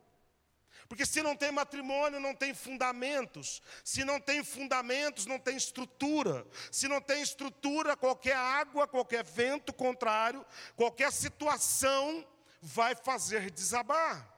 [0.89, 3.63] Porque se não tem matrimônio, não tem fundamentos.
[3.83, 6.47] Se não tem fundamentos, não tem estrutura.
[6.71, 10.45] Se não tem estrutura, qualquer água, qualquer vento contrário,
[10.77, 12.27] qualquer situação
[12.61, 14.35] vai fazer desabar.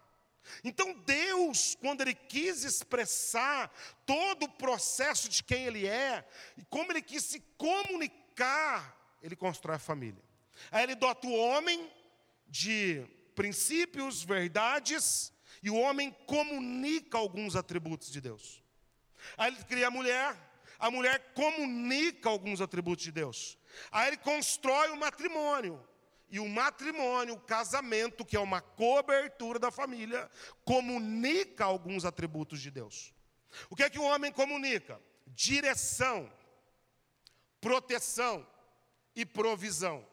[0.62, 3.72] Então Deus, quando Ele quis expressar
[4.04, 6.24] todo o processo de quem Ele é,
[6.56, 8.25] e como Ele quis se comunicar,
[9.22, 10.22] ele constrói a família.
[10.70, 11.90] Aí ele dota o homem
[12.48, 18.62] de princípios, verdades, e o homem comunica alguns atributos de Deus.
[19.36, 20.36] Aí ele cria a mulher,
[20.78, 23.58] a mulher comunica alguns atributos de Deus.
[23.90, 25.82] Aí ele constrói o matrimônio.
[26.28, 30.28] E o matrimônio, o casamento, que é uma cobertura da família,
[30.64, 33.14] comunica alguns atributos de Deus.
[33.70, 35.00] O que é que o homem comunica?
[35.28, 36.30] Direção,
[37.60, 38.46] proteção
[39.14, 40.06] e provisão.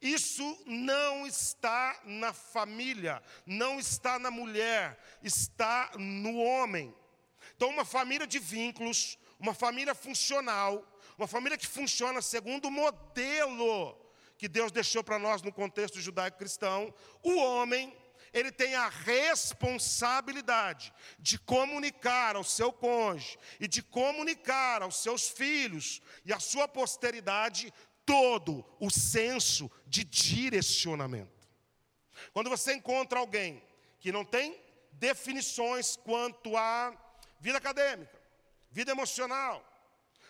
[0.00, 6.94] Isso não está na família, não está na mulher, está no homem.
[7.56, 13.98] Então, uma família de vínculos, uma família funcional, uma família que funciona segundo o modelo
[14.36, 17.96] que Deus deixou para nós no contexto judaico-cristão, o homem,
[18.34, 26.02] ele tem a responsabilidade de comunicar ao seu cônjuge e de comunicar aos seus filhos
[26.24, 27.72] e à sua posteridade
[28.04, 31.48] todo o senso de direcionamento.
[32.32, 33.62] Quando você encontra alguém
[34.00, 34.60] que não tem
[34.92, 36.92] definições quanto à
[37.40, 38.20] vida acadêmica,
[38.70, 39.64] vida emocional,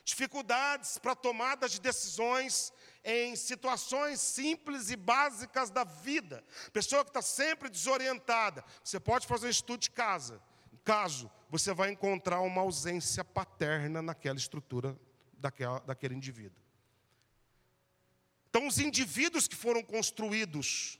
[0.05, 6.45] dificuldades para tomadas de decisões em situações simples e básicas da vida.
[6.73, 8.65] Pessoa que está sempre desorientada.
[8.83, 10.41] Você pode fazer um estudo de casa.
[10.85, 14.99] Caso você vai encontrar uma ausência paterna naquela estrutura
[15.45, 16.63] daquela, daquele indivíduo.
[18.49, 20.99] Então, os indivíduos que foram construídos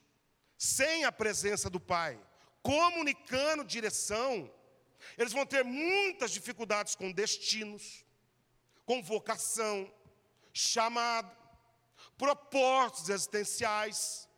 [0.57, 2.19] sem a presença do pai,
[2.61, 4.51] comunicando direção,
[5.17, 8.04] eles vão ter muitas dificuldades com destinos,
[8.85, 9.91] com vocação,
[10.53, 11.35] chamado,
[12.17, 14.29] propósitos existenciais.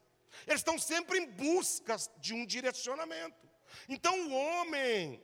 [0.45, 3.47] Eles estão sempre em busca de um direcionamento.
[3.87, 5.21] Então o homem,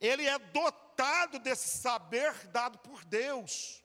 [0.00, 3.82] ele é dotado desse saber dado por Deus.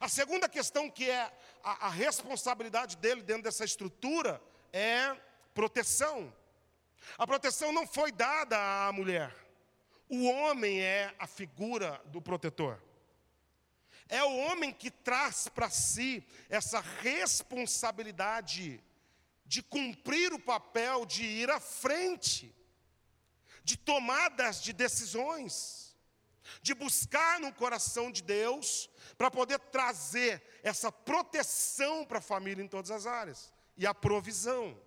[0.00, 5.16] A segunda questão que é a, a responsabilidade dele dentro dessa estrutura é
[5.54, 6.32] proteção.
[7.18, 9.34] A proteção não foi dada à mulher.
[10.08, 12.80] O homem é a figura do protetor.
[14.12, 18.78] É o homem que traz para si essa responsabilidade
[19.46, 22.54] de cumprir o papel de ir à frente,
[23.64, 25.96] de tomadas de decisões,
[26.60, 32.68] de buscar no coração de Deus para poder trazer essa proteção para a família em
[32.68, 34.78] todas as áreas e a provisão.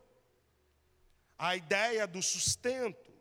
[1.36, 3.12] A ideia do sustento,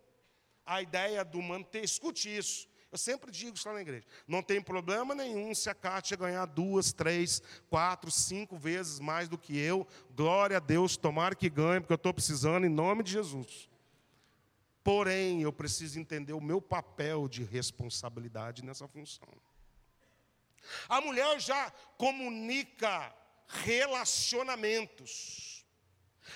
[0.67, 1.83] a ideia do manter.
[1.83, 2.69] Escute isso.
[2.95, 4.07] Eu sempre digo isso lá na igreja.
[4.25, 9.37] Não tem problema nenhum se a Kátia ganhar duas, três, quatro, cinco vezes mais do
[9.37, 9.85] que eu.
[10.13, 13.69] Glória a Deus, tomara que ganhe, porque eu estou precisando em nome de Jesus.
[14.85, 19.27] Porém, eu preciso entender o meu papel de responsabilidade nessa função.
[20.89, 23.13] A mulher já comunica
[23.49, 25.67] relacionamentos.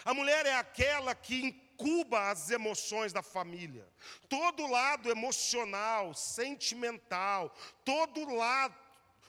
[0.05, 3.89] A mulher é aquela que incuba as emoções da família.
[4.29, 8.75] Todo lado emocional, sentimental, todo lado,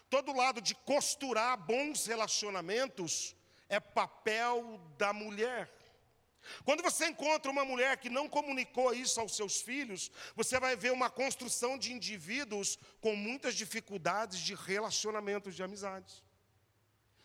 [0.10, 3.36] todo lado de costurar bons relacionamentos
[3.70, 5.72] é papel da mulher.
[6.66, 10.92] Quando você encontra uma mulher que não comunicou isso aos seus filhos, você vai ver
[10.92, 16.24] uma construção de indivíduos com muitas dificuldades de relacionamentos de amizades,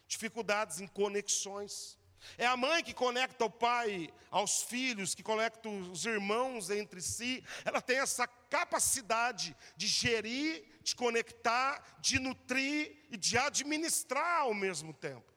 [0.07, 1.97] dificuldades em conexões.
[2.37, 7.45] É a mãe que conecta o pai aos filhos, que conecta os irmãos entre si.
[7.65, 14.93] Ela tem essa capacidade de gerir, de conectar, de nutrir e de administrar ao mesmo
[14.93, 15.33] tempo.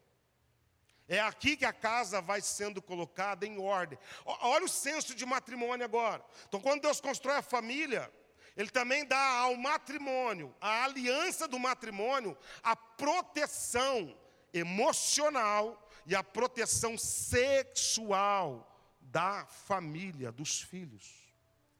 [1.07, 3.97] É aqui que a casa vai sendo colocada em ordem.
[4.25, 6.23] Olha o senso de matrimônio agora.
[6.47, 8.11] Então, quando Deus constrói a família,
[8.57, 14.17] Ele também dá ao matrimônio, a aliança do matrimônio, a proteção
[14.53, 21.05] emocional e a proteção sexual da família, dos filhos.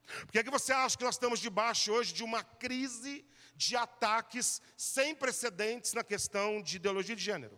[0.05, 3.75] Por que, é que você acha que nós estamos debaixo hoje de uma crise de
[3.77, 7.57] ataques sem precedentes na questão de ideologia de gênero?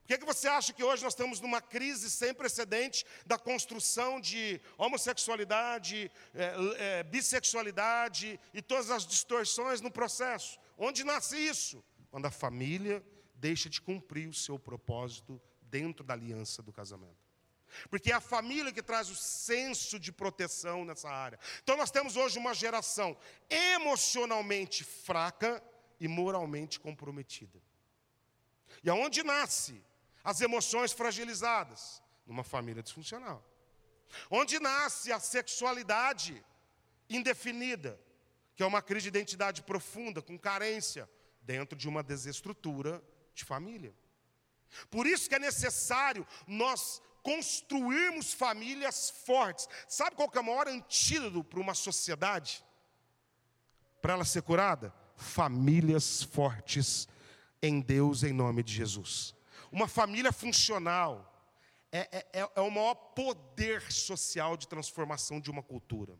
[0.00, 3.38] Por que, é que você acha que hoje nós estamos numa crise sem precedente da
[3.38, 10.58] construção de homossexualidade, é, é, bissexualidade e todas as distorções no processo?
[10.76, 11.84] Onde nasce isso?
[12.10, 13.04] Quando a família
[13.40, 17.30] deixa de cumprir o seu propósito dentro da aliança do casamento.
[17.88, 21.38] Porque é a família que traz o senso de proteção nessa área.
[21.62, 23.16] Então nós temos hoje uma geração
[23.48, 25.62] emocionalmente fraca
[25.98, 27.60] e moralmente comprometida.
[28.82, 29.82] E aonde nasce
[30.22, 32.02] as emoções fragilizadas?
[32.26, 33.44] Numa família disfuncional.
[34.30, 36.44] Onde nasce a sexualidade
[37.08, 38.00] indefinida,
[38.54, 41.08] que é uma crise de identidade profunda, com carência,
[41.42, 43.02] dentro de uma desestrutura
[43.40, 43.94] de família.
[44.90, 49.68] Por isso que é necessário nós construirmos famílias fortes.
[49.88, 52.64] Sabe qual que é o maior antídoto para uma sociedade?
[54.00, 54.92] para ela ser curada?
[55.16, 57.06] Famílias fortes
[57.62, 59.34] em Deus, em nome de Jesus.
[59.70, 61.26] Uma família funcional
[61.92, 66.18] é, é, é, é o maior poder social de transformação de uma cultura.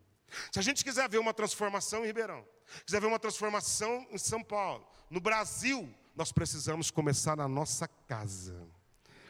[0.52, 2.46] Se a gente quiser ver uma transformação em Ribeirão,
[2.84, 8.68] quiser ver uma transformação em São Paulo, no Brasil, nós precisamos começar na nossa casa.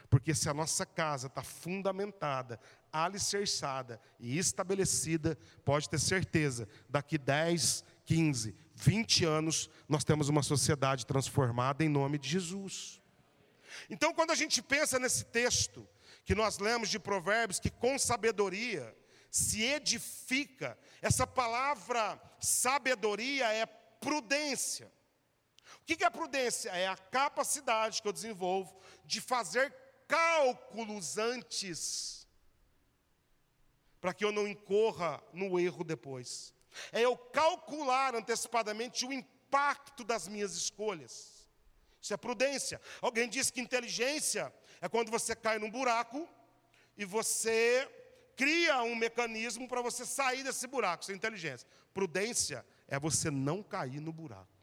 [0.09, 2.59] Porque se a nossa casa está fundamentada,
[2.93, 11.07] alicerçada e estabelecida, pode ter certeza, daqui 10, 15, 20 anos, nós temos uma sociedade
[11.07, 13.01] transformada em nome de Jesus.
[13.89, 15.89] Então, quando a gente pensa nesse texto
[16.25, 18.97] que nós lemos de Provérbios, que com sabedoria
[19.31, 24.91] se edifica, essa palavra sabedoria é prudência.
[25.83, 26.71] O que é prudência?
[26.71, 29.75] É a capacidade que eu desenvolvo de fazer
[30.07, 32.27] cálculos antes,
[34.01, 36.55] para que eu não incorra no erro depois.
[36.93, 41.49] É eu calcular antecipadamente o impacto das minhas escolhas.
[42.01, 42.81] Isso é prudência.
[43.01, 46.29] Alguém diz que inteligência é quando você cai num buraco
[46.97, 47.89] e você
[48.37, 51.69] cria um mecanismo para você sair desse buraco, isso é inteligência.
[51.93, 54.60] Prudência é você não cair no buraco.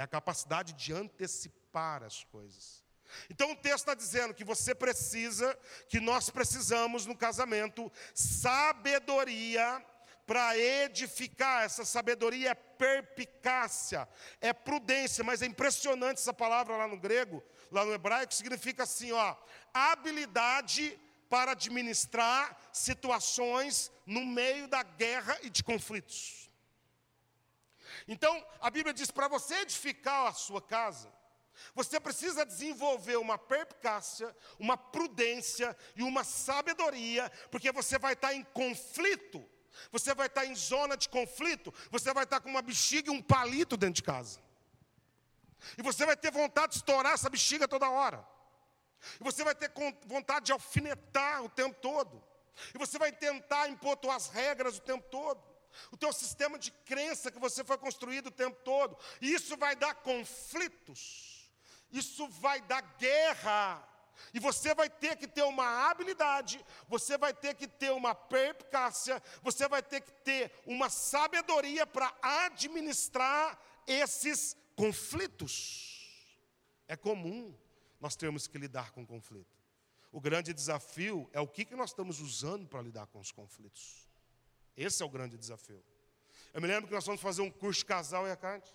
[0.00, 2.82] É a capacidade de antecipar as coisas.
[3.28, 5.54] Então o texto está dizendo que você precisa,
[5.90, 9.84] que nós precisamos no casamento, sabedoria
[10.24, 11.64] para edificar.
[11.64, 14.08] Essa sabedoria é perpicácia,
[14.40, 19.12] é prudência, mas é impressionante essa palavra lá no grego, lá no hebraico, significa assim,
[19.12, 19.36] ó,
[19.74, 20.98] habilidade
[21.28, 26.49] para administrar situações no meio da guerra e de conflitos.
[28.10, 31.08] Então, a Bíblia diz: para você edificar a sua casa,
[31.76, 38.42] você precisa desenvolver uma perpicácia, uma prudência e uma sabedoria, porque você vai estar em
[38.42, 39.48] conflito,
[39.92, 43.22] você vai estar em zona de conflito, você vai estar com uma bexiga e um
[43.22, 44.40] palito dentro de casa.
[45.78, 48.26] E você vai ter vontade de estourar essa bexiga toda hora.
[49.20, 49.70] E você vai ter
[50.06, 52.20] vontade de alfinetar o tempo todo.
[52.74, 55.49] E você vai tentar impor as regras o tempo todo.
[55.90, 58.96] O teu sistema de crença que você foi construído o tempo todo.
[59.20, 61.40] E isso vai dar conflitos
[61.92, 63.86] isso vai dar guerra.
[64.34, 69.22] E você vai ter que ter uma habilidade, você vai ter que ter uma perpicácia,
[69.42, 76.36] você vai ter que ter uma sabedoria para administrar esses conflitos.
[76.86, 77.56] É comum
[77.98, 79.58] nós termos que lidar com conflito.
[80.12, 84.09] O grande desafio é o que, que nós estamos usando para lidar com os conflitos.
[84.76, 85.84] Esse é o grande desafio.
[86.52, 88.74] Eu me lembro que nós fomos fazer um curso de casal e a Cante.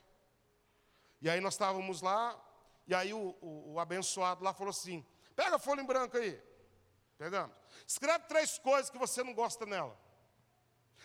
[1.22, 2.40] E aí nós estávamos lá,
[2.88, 6.42] e aí o, o, o abençoado lá falou assim: pega a folha em branco aí.
[7.18, 7.56] Pegamos.
[7.88, 9.98] Escreve três coisas que você não gosta nela.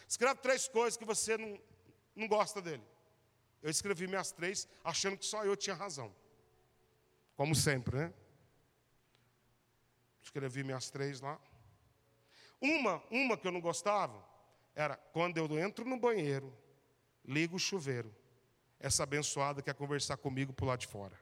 [0.08, 1.60] Escreve três coisas que você não,
[2.14, 2.82] não gosta dele.
[3.62, 6.14] Eu escrevi minhas três, achando que só eu tinha razão.
[7.36, 8.14] Como sempre, né?
[10.22, 11.40] Escrevi minhas três lá.
[12.60, 14.22] Uma, uma que eu não gostava,
[14.80, 16.56] era quando eu entro no banheiro,
[17.24, 18.14] ligo o chuveiro,
[18.78, 21.18] essa abençoada quer conversar comigo por lá de fora.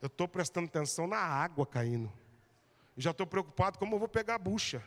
[0.00, 2.12] Eu estou prestando atenção na água caindo.
[2.96, 4.82] Já estou preocupado como eu vou pegar a bucha.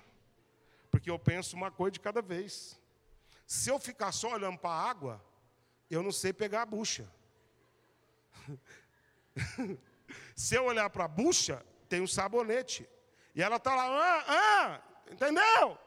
[0.90, 2.80] Porque eu penso uma coisa de cada vez.
[3.46, 5.26] Se eu ficar só olhando para a água,
[5.90, 7.12] eu não sei pegar a bucha.
[10.36, 12.88] Se eu olhar para a bucha, tem um sabonete.
[13.36, 15.78] E ela está lá, ah, ah, entendeu?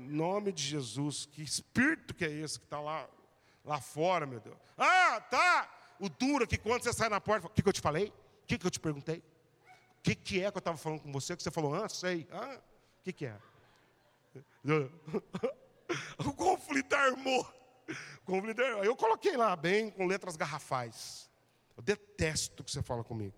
[0.00, 3.08] Nome de Jesus, que espírito que é esse que está lá,
[3.64, 4.56] lá fora, meu Deus?
[4.76, 7.72] Ah, tá, o duro é que quando você sai na porta, o que, que eu
[7.72, 8.12] te falei?
[8.42, 9.18] O que, que eu te perguntei?
[9.18, 11.36] O que, que é que eu estava falando com você?
[11.36, 12.26] Que você falou, ah, sei.
[12.30, 12.58] Ah,
[13.00, 13.36] o que, que é?
[16.24, 17.46] o conflito armou.
[18.22, 18.84] O conflito armou.
[18.84, 21.28] Eu coloquei lá bem com letras garrafais.
[21.76, 23.34] Eu detesto que você fala comigo.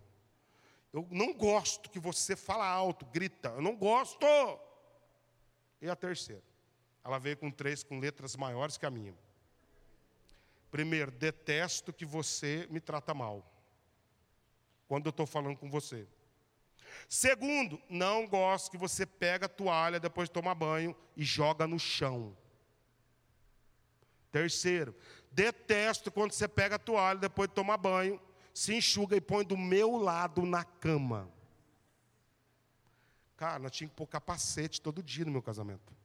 [0.92, 3.50] Eu não gosto que você fala alto, grita.
[3.50, 4.26] Eu não gosto.
[5.80, 6.42] E a terceira?
[7.02, 9.14] Ela veio com três com letras maiores que a minha.
[10.70, 13.44] Primeiro, detesto que você me trata mal.
[14.86, 16.06] Quando eu estou falando com você.
[17.08, 21.78] Segundo, não gosto que você pega a toalha depois de tomar banho e joga no
[21.78, 22.36] chão.
[24.30, 24.94] Terceiro,
[25.30, 28.20] detesto quando você pega a toalha depois de tomar banho,
[28.54, 31.28] se enxuga e põe do meu lado na cama.
[33.40, 35.96] Cara, nós tínhamos que pôr capacete todo dia no meu casamento.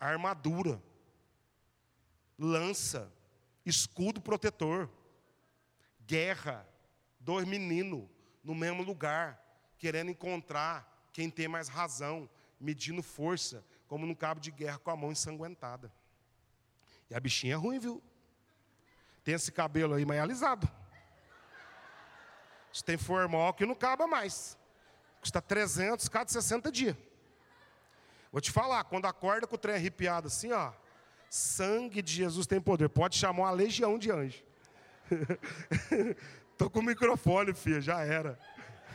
[0.00, 0.82] Armadura,
[2.38, 3.12] lança,
[3.66, 4.88] escudo protetor,
[6.06, 6.66] guerra,
[7.20, 8.08] dois meninos
[8.42, 9.38] no mesmo lugar,
[9.76, 12.26] querendo encontrar quem tem mais razão,
[12.58, 15.92] medindo força, como num cabo de guerra com a mão ensanguentada.
[17.10, 18.02] E a bichinha é ruim, viu?
[19.22, 20.66] Tem esse cabelo aí alisado.
[22.72, 24.56] Se tem formal que não caba mais.
[25.26, 26.96] Custa 300 cada 60 dias.
[28.30, 30.72] Vou te falar, quando acorda com o trem arrepiado assim, ó.
[31.28, 32.88] Sangue de Jesus tem poder.
[32.88, 34.44] Pode chamar uma legião de anjos.
[36.56, 38.38] Tô com o microfone, filha, já era.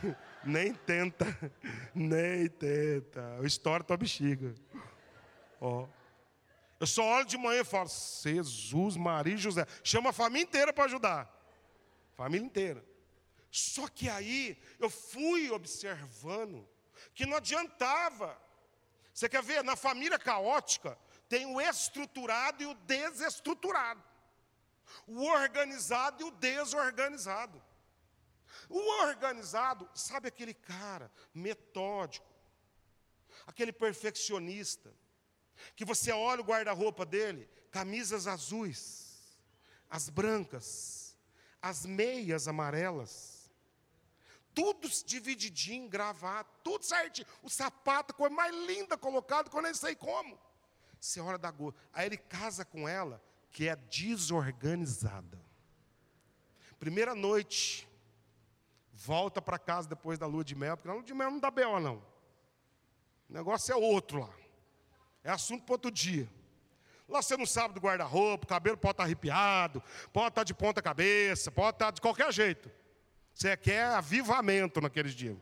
[0.42, 1.26] Nem tenta,
[1.94, 3.36] nem tenta.
[3.36, 4.54] Eu estouro tua bexiga.
[5.60, 5.86] Ó.
[6.80, 7.88] Eu só olho de manhã e falo,
[8.22, 9.66] Jesus, Maria e José.
[9.84, 11.30] Chama a família inteira para ajudar.
[12.16, 12.82] Família inteira.
[13.52, 16.66] Só que aí eu fui observando
[17.14, 18.40] que não adiantava.
[19.12, 19.62] Você quer ver?
[19.62, 20.98] Na família caótica,
[21.28, 24.02] tem o estruturado e o desestruturado.
[25.06, 27.62] O organizado e o desorganizado.
[28.70, 32.26] O organizado, sabe aquele cara metódico,
[33.46, 34.94] aquele perfeccionista,
[35.76, 39.38] que você olha o guarda-roupa dele, camisas azuis,
[39.90, 41.16] as brancas,
[41.60, 43.31] as meias amarelas,
[44.54, 47.26] tudo divididinho, gravado, tudo certinho.
[47.42, 50.38] O sapato, a coisa mais linda colocado, que eu nem sei como.
[51.00, 51.78] Você olha da gota.
[51.92, 55.40] Aí ele casa com ela, que é desorganizada.
[56.78, 57.88] Primeira noite,
[58.92, 61.50] volta para casa depois da lua de mel, porque na lua de mel não dá
[61.50, 61.80] B.O.
[61.80, 61.96] não.
[63.28, 64.34] O negócio é outro lá.
[65.24, 66.28] É assunto para outro dia.
[67.08, 69.82] Lá você não sabe do guarda-roupa, o cabelo pode estar arrepiado,
[70.12, 72.70] pode estar de ponta cabeça, pode estar de qualquer jeito.
[73.34, 75.36] Você quer avivamento naqueles dias.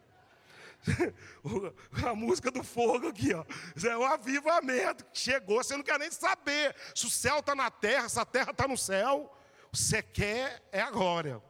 [2.06, 3.44] a música do fogo aqui, ó.
[3.86, 5.04] É o avivamento.
[5.12, 8.50] Chegou, você não quer nem saber se o céu está na terra, se a terra
[8.50, 9.36] está no céu.
[9.72, 11.42] Você quer é a glória.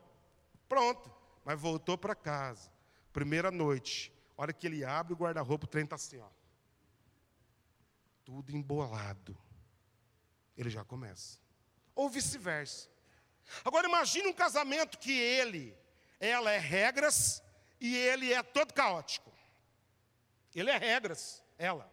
[0.68, 1.10] Pronto.
[1.44, 2.70] Mas voltou para casa.
[3.12, 4.12] Primeira noite.
[4.36, 6.28] Hora que ele abre o guarda-roupa, o trem está assim, ó.
[8.24, 9.36] Tudo embolado.
[10.56, 11.38] Ele já começa.
[11.94, 12.88] Ou vice-versa.
[13.64, 15.76] Agora imagine um casamento que ele,
[16.20, 17.42] ela é regras
[17.80, 19.32] e ele é todo caótico.
[20.54, 21.90] Ele é regras, ela.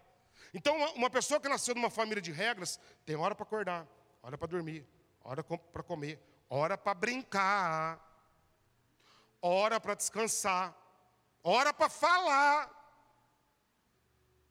[0.53, 3.88] Então, uma pessoa que nasceu numa família de regras tem hora para acordar,
[4.21, 4.86] hora para dormir,
[5.23, 6.19] hora para comer,
[6.49, 7.99] hora para brincar,
[9.41, 10.75] hora para descansar,
[11.43, 12.73] hora para falar.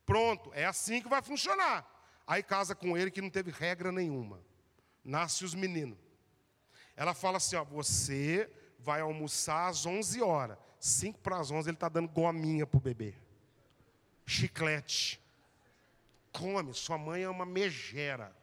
[0.07, 1.85] Pronto, é assim que vai funcionar.
[2.27, 4.41] Aí casa com ele que não teve regra nenhuma.
[5.05, 5.99] Nasce os meninos.
[6.95, 10.59] Ela fala assim: ó, você vai almoçar às 11 horas.
[10.79, 13.15] 5 para as 11 ele está dando gominha para o bebê.
[14.25, 15.21] Chiclete.
[16.33, 18.35] Come, sua mãe é uma megera.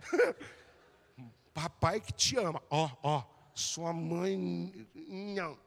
[1.54, 2.62] Papai que te ama.
[2.70, 4.86] Ó, ó, sua mãe.
[4.94, 5.58] Não.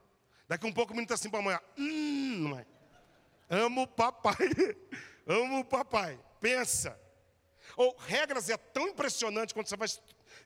[0.47, 1.59] Daqui um pouco o menino está assim para a mãe.
[1.77, 2.65] Hum, mãe.
[3.49, 4.35] Amo o papai.
[5.27, 6.19] Amo o papai.
[6.39, 6.99] Pensa.
[7.77, 9.87] Ou regras é tão impressionante quando você vai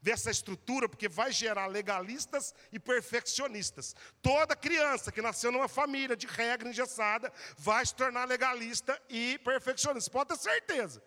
[0.02, 3.95] ver essa estrutura, porque vai gerar legalistas e perfeccionistas.
[4.22, 10.12] Toda criança que nasceu numa família de regra engessada vai se tornar legalista e perfeccionista.
[10.12, 11.04] Pode ter certeza.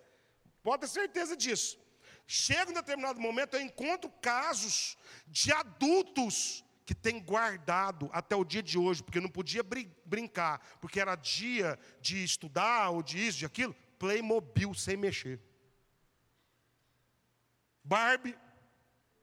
[0.62, 1.78] Pode ter certeza disso.
[2.26, 8.62] Chega um determinado momento, eu encontro casos de adultos que têm guardado até o dia
[8.62, 13.38] de hoje, porque não podia brin brincar, porque era dia de estudar, ou de isso,
[13.38, 15.41] de aquilo, Playmobil sem mexer.
[17.84, 18.36] Barbie,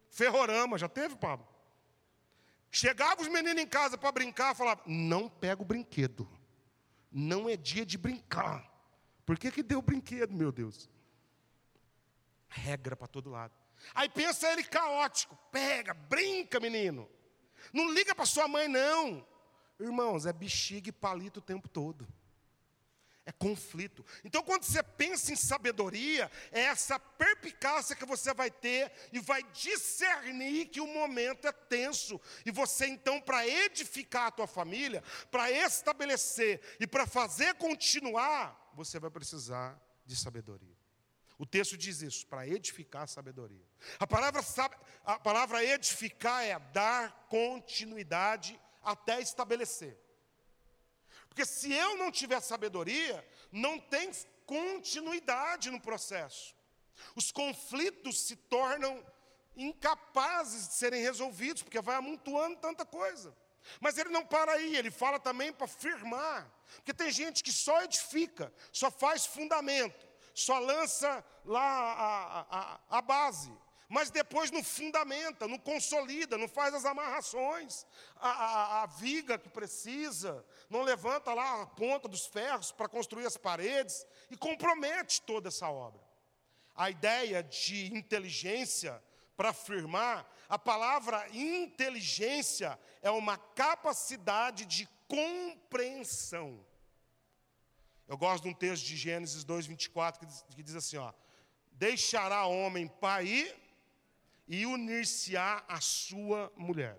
[0.10, 1.48] Ferrorama, já teve, Pablo?
[2.72, 6.28] Chegava os meninos em casa para brincar, falava: não pega o brinquedo.
[7.12, 8.70] Não é dia de brincar.
[9.26, 10.90] Por que, que deu brinquedo, meu Deus?
[12.50, 13.54] Regra para todo lado.
[13.94, 15.38] Aí pensa ele caótico.
[15.52, 17.10] Pega, brinca, menino.
[17.74, 19.26] Não liga para sua mãe, não.
[19.80, 22.08] Irmãos, é bexiga e palito o tempo todo
[23.28, 24.06] é conflito.
[24.24, 29.44] Então, quando você pensa em sabedoria, é essa perpicácia que você vai ter e vai
[29.52, 32.22] discernir que o momento é tenso.
[32.46, 38.98] E você, então, para edificar a tua família, para estabelecer e para fazer continuar, você
[38.98, 40.78] vai precisar de sabedoria.
[41.38, 43.68] O texto diz isso, para edificar a sabedoria.
[44.00, 44.42] A palavra,
[45.04, 50.07] a palavra edificar é dar continuidade até estabelecer.
[51.38, 54.10] Porque se eu não tiver sabedoria, não tem
[54.44, 56.56] continuidade no processo.
[57.16, 59.06] Os conflitos se tornam
[59.56, 63.38] incapazes de serem resolvidos, porque vai amontoando tanta coisa.
[63.80, 66.52] Mas ele não para aí, ele fala também para firmar.
[66.78, 73.02] Porque tem gente que só edifica, só faz fundamento, só lança lá a, a, a
[73.04, 73.56] base
[73.90, 77.86] mas depois não fundamenta, não consolida, não faz as amarrações,
[78.18, 83.26] a, a, a, viga que precisa, não levanta lá a ponta dos ferros para construir
[83.26, 86.02] as paredes e compromete toda essa obra.
[86.76, 89.02] A ideia de inteligência
[89.36, 96.66] para afirmar, a palavra inteligência é uma capacidade de compreensão.
[98.08, 101.14] Eu gosto de um texto de Gênesis 2, 24, que diz, que diz assim: ó,
[101.74, 103.54] deixará homem pai
[104.48, 106.98] e unir-se-á a sua mulher.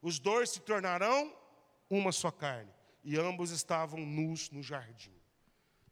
[0.00, 1.36] Os dois se tornarão
[1.90, 2.72] uma só carne.
[3.04, 5.14] E ambos estavam nus no jardim.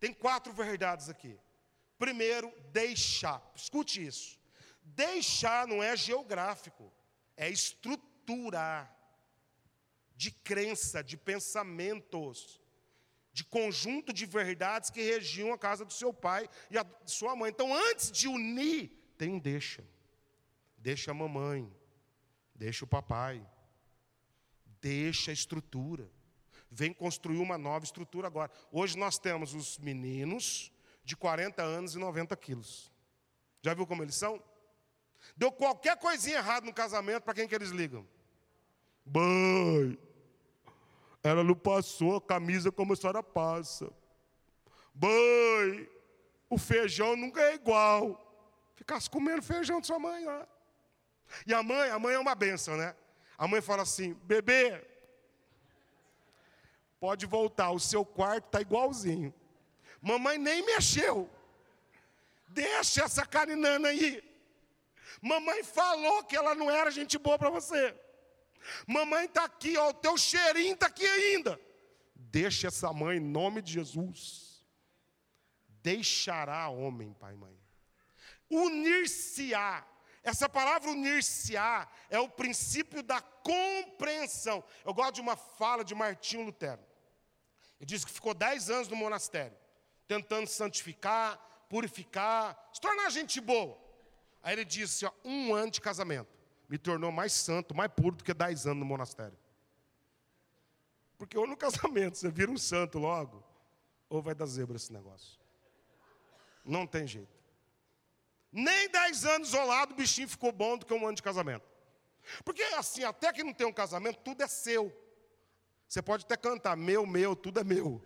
[0.00, 1.38] Tem quatro verdades aqui.
[1.98, 3.40] Primeiro, deixar.
[3.54, 4.40] Escute isso.
[4.82, 6.92] Deixar não é geográfico,
[7.36, 8.90] é estrutura
[10.16, 12.60] de crença, de pensamentos,
[13.32, 17.50] de conjunto de verdades que regiam a casa do seu pai e a sua mãe.
[17.50, 19.84] Então, antes de unir, tem um deixa.
[20.76, 21.72] Deixa a mamãe,
[22.54, 23.46] deixa o papai,
[24.80, 26.10] deixa a estrutura.
[26.75, 28.51] Vem construir uma nova estrutura agora.
[28.70, 30.73] Hoje nós temos os meninos
[31.05, 32.91] de 40 anos e 90 quilos.
[33.61, 34.43] Já viu como eles são?
[35.37, 38.09] Deu qualquer coisinha errada no casamento, para quem que eles ligam?
[39.05, 39.99] Mãe,
[41.23, 43.93] ela não passou a camisa como a senhora passa.
[44.95, 45.87] Mãe,
[46.49, 48.18] o feijão nunca é igual.
[48.75, 50.49] Ficasse comendo feijão de sua mãe lá.
[51.47, 52.97] E a mãe, a mãe é uma benção, né?
[53.37, 54.83] A mãe fala assim: bebê,
[57.03, 59.34] pode voltar, o seu quarto está igualzinho.
[60.00, 61.28] Mamãe nem mexeu.
[62.46, 64.22] Deixa essa carinana aí.
[65.20, 67.92] Mamãe falou que ela não era gente boa para você.
[68.86, 71.61] Mamãe está aqui, ó, o teu cheirinho está aqui ainda.
[72.14, 74.64] Deixa essa mãe em nome de Jesus.
[75.82, 77.59] Deixará homem, pai e mãe.
[78.48, 79.84] Unir-se-á
[80.22, 84.62] essa palavra unir-se-á é o princípio da compreensão.
[84.84, 86.91] Eu gosto de uma fala de Martinho Lutero.
[87.83, 89.59] Ele diz que ficou dez anos no monastério,
[90.07, 91.37] tentando santificar,
[91.68, 93.76] purificar, se tornar gente boa.
[94.41, 96.30] Aí ele disse: ó, um ano de casamento
[96.68, 99.37] me tornou mais santo, mais puro do que dez anos no monastério.
[101.18, 103.43] Porque ou no casamento você vira um santo logo,
[104.09, 105.41] ou vai dar zebra esse negócio.
[106.64, 107.37] Não tem jeito.
[108.53, 111.68] Nem dez anos isolado o bichinho ficou bom do que um ano de casamento.
[112.45, 114.97] Porque assim, até que não tem um casamento, tudo é seu.
[115.93, 118.03] Você pode até cantar, meu, meu, tudo é meu.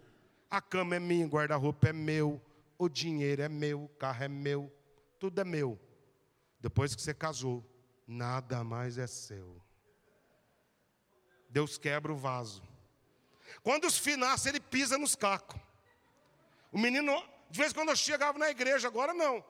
[0.50, 2.42] A cama é minha, guarda-roupa é meu,
[2.76, 4.72] o dinheiro é meu, o carro é meu,
[5.20, 5.78] tudo é meu.
[6.58, 7.64] Depois que você casou,
[8.04, 9.62] nada mais é seu.
[11.48, 12.60] Deus quebra o vaso.
[13.62, 15.60] Quando os financeiros, ele pisa nos cacos.
[16.72, 17.12] O menino,
[17.48, 19.44] de vez em quando eu chegava na igreja, agora não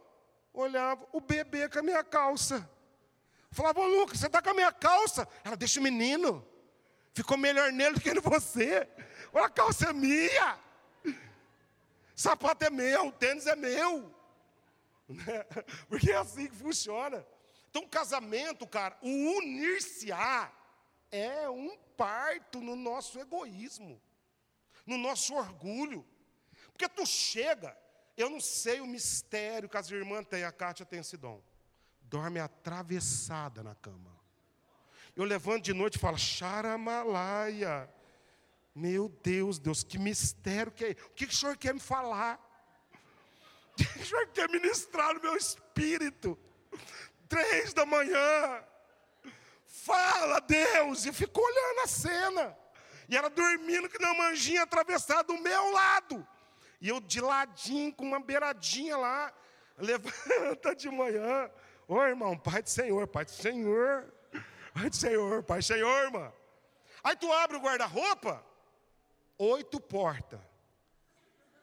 [0.53, 2.69] olhava o bebê com a minha calça.
[3.51, 5.27] Falava, ô Lucas, você está com a minha calça?
[5.43, 6.47] Ela, deixa o menino.
[7.17, 8.87] Ficou melhor nele do que em você.
[9.33, 10.59] Olha, a calça é minha.
[12.15, 14.15] Sapato é meu, tênis é meu.
[15.89, 17.27] Porque é assim que funciona.
[17.71, 20.53] Então, casamento, cara, o unir-se-á
[21.11, 23.99] é um parto no nosso egoísmo,
[24.85, 26.07] no nosso orgulho.
[26.71, 27.75] Porque tu chega,
[28.15, 31.43] eu não sei o mistério que as irmãs têm, a Kátia tem esse dom.
[32.03, 34.16] Dorme atravessada na cama.
[35.17, 37.91] Eu levanto de noite e falo, Charamalaia.
[38.75, 40.91] Meu Deus, Deus, que mistério que é.
[40.91, 42.39] O que o senhor quer me falar?
[43.73, 46.39] O que o senhor quer ministrar no meu espírito?
[47.27, 48.63] Três da manhã.
[49.65, 51.07] Fala, Deus.
[51.07, 52.59] E ficou olhando a cena.
[53.09, 56.29] E ela dormindo que não manjinha atravessada do meu lado.
[56.79, 59.33] E eu de ladinho, com uma beiradinha lá,
[59.79, 61.51] levanta de manhã.
[61.89, 64.13] Ô irmão, Pai do Senhor, Pai do Senhor,
[64.77, 66.31] Pai do Senhor, Pai do Senhor, irmã.
[67.03, 68.45] Aí tu abre o guarda-roupa,
[69.39, 70.39] oito portas.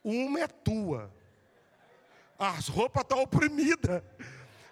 [0.03, 1.13] Uma é tua.
[2.39, 4.01] As roupas estão oprimidas.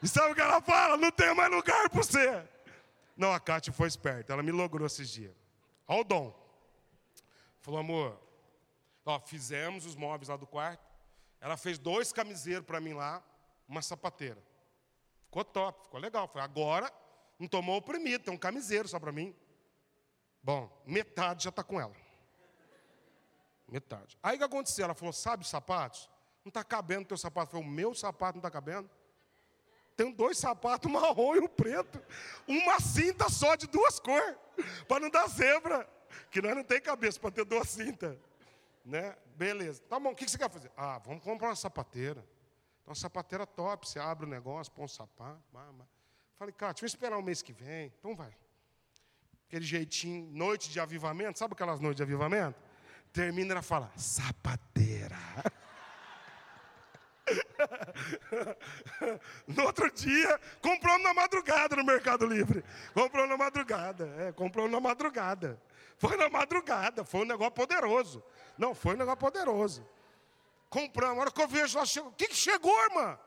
[0.02, 0.98] E sabe o que ela fala?
[0.98, 2.44] Não tem mais lugar para você.
[3.16, 5.36] Não, a Cátia foi esperta, ela me logrou esses dias.
[5.88, 6.42] Olha o dom.
[7.62, 8.20] Falou, amor,
[9.06, 10.84] Ó, fizemos os móveis lá do quarto.
[11.40, 13.24] Ela fez dois camiseiros para mim lá,
[13.68, 14.42] uma sapateira.
[15.26, 16.28] Ficou top, ficou legal.
[16.28, 16.92] Foi agora,
[17.42, 19.36] não tomou oprimido, tem um camiseiro só para mim.
[20.44, 21.96] Bom, metade já está com ela.
[23.68, 24.16] Metade.
[24.22, 24.86] Aí o que aconteceu?
[24.86, 26.08] Ela falou: sabe os sapatos?
[26.46, 27.50] Não está cabendo o teu sapato.
[27.50, 28.88] Foi o meu sapato não está cabendo?
[29.98, 32.00] Tenho dois sapatos, um marrom e um preto.
[32.48, 34.38] Uma cinta só de duas cores.
[34.88, 35.90] Para não dar zebra.
[36.30, 38.18] Que nós não tem cabeça para ter duas cintas.
[38.86, 39.16] Né?
[39.36, 39.82] Beleza.
[39.90, 40.72] Tá bom, o que você quer fazer?
[40.78, 42.24] Ah, vamos comprar uma sapateira.
[42.84, 45.42] Então, sapateira top, você abre o negócio, põe um sapato.
[46.42, 47.94] Falei, deixa eu esperar o mês que vem.
[48.00, 48.36] Então vai.
[49.46, 52.60] Aquele jeitinho, noite de avivamento, sabe aquelas noites de avivamento?
[53.14, 55.20] Termina ela fala, sapateira.
[59.46, 62.66] no outro dia, comprou na madrugada no Mercado Livre.
[62.92, 65.62] Comprou na madrugada, é, comprou na madrugada.
[66.00, 68.24] Foi na madrugada, foi um negócio poderoso.
[68.58, 69.88] Não, foi um negócio poderoso.
[70.72, 73.20] Compramos, a hora que eu vejo lá, o que, que chegou, irmã?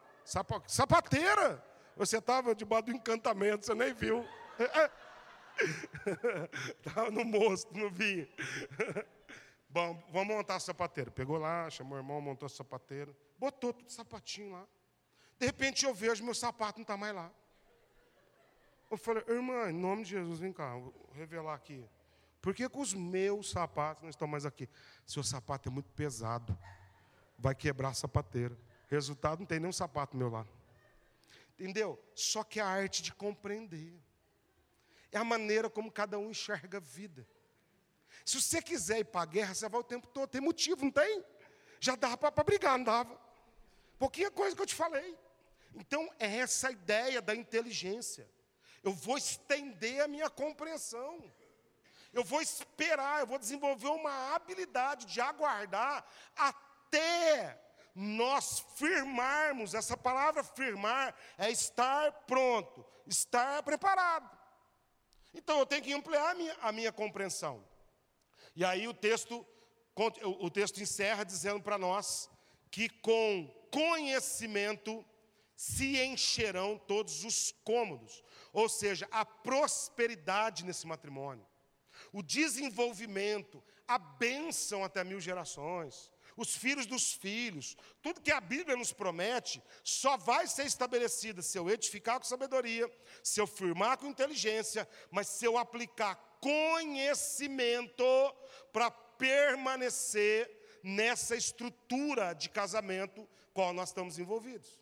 [0.66, 1.73] Sapateira.
[1.96, 4.24] Você estava debaixo do encantamento, você nem viu.
[6.84, 8.28] Estava no moço, no vinho.
[9.68, 11.10] Bom, vamos montar a sapateira.
[11.10, 13.14] Pegou lá, chamou o irmão, montou a sapateira.
[13.38, 14.66] Botou tudo sapatinho lá.
[15.38, 17.30] De repente eu vejo, meu sapato não está mais lá.
[18.90, 21.84] Eu falei, irmã, em nome de Jesus, vem cá, vou revelar aqui.
[22.40, 24.68] Por que, que os meus sapatos não estão mais aqui?
[25.06, 26.56] Seu sapato é muito pesado.
[27.38, 28.56] Vai quebrar a sapateira.
[28.88, 30.46] Resultado, não tem nenhum sapato meu lá.
[31.58, 32.02] Entendeu?
[32.14, 33.94] Só que é a arte de compreender.
[35.12, 37.26] É a maneira como cada um enxerga a vida.
[38.24, 40.28] Se você quiser ir para a guerra, você vai o tempo todo.
[40.28, 41.24] Tem motivo, não tem?
[41.78, 43.20] Já dava para brigar, não dava.
[43.98, 45.16] Pouquinha coisa que eu te falei.
[45.74, 48.28] Então, é essa ideia da inteligência.
[48.82, 51.22] Eu vou estender a minha compreensão.
[52.12, 57.60] Eu vou esperar, eu vou desenvolver uma habilidade de aguardar até
[57.94, 64.28] nós firmarmos, essa palavra firmar é estar pronto, estar preparado.
[65.32, 67.64] Então eu tenho que ampliar a minha, a minha compreensão.
[68.56, 69.46] E aí o texto,
[70.22, 72.30] o texto encerra dizendo para nós
[72.70, 75.04] que com conhecimento
[75.56, 78.22] se encherão todos os cômodos,
[78.52, 81.46] ou seja, a prosperidade nesse matrimônio,
[82.12, 88.76] o desenvolvimento, a bênção até mil gerações, os filhos dos filhos, tudo que a Bíblia
[88.76, 92.90] nos promete, só vai ser estabelecido se eu edificar com sabedoria,
[93.22, 98.04] se eu firmar com inteligência, mas se eu aplicar conhecimento
[98.72, 100.50] para permanecer
[100.82, 104.78] nessa estrutura de casamento qual nós estamos envolvidos.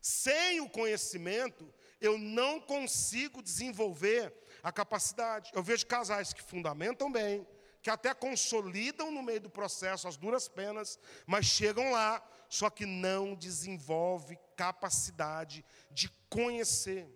[0.00, 5.50] Sem o conhecimento, eu não consigo desenvolver a capacidade.
[5.54, 7.46] Eu vejo casais que fundamentam bem,
[7.84, 12.86] que até consolidam no meio do processo as duras penas, mas chegam lá, só que
[12.86, 17.06] não desenvolve capacidade de conhecer.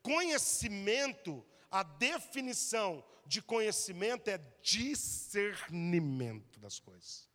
[0.00, 7.28] Conhecimento, a definição de conhecimento é discernimento das coisas,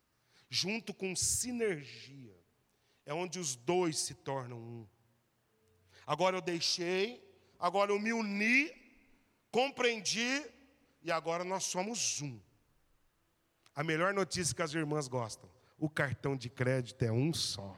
[0.48, 2.34] junto com sinergia.
[3.04, 4.88] É onde os dois se tornam um.
[6.06, 7.22] Agora eu deixei,
[7.58, 8.72] agora eu me uni,
[9.50, 10.46] compreendi,
[11.02, 12.40] e agora nós somos um.
[13.80, 17.74] A melhor notícia que as irmãs gostam: o cartão de crédito é um só.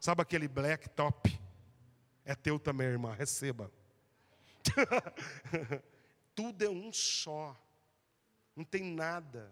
[0.00, 1.40] Sabe aquele black top?
[2.24, 3.70] É teu também, irmã, receba.
[6.34, 7.56] Tudo é um só.
[8.56, 9.48] Não tem nada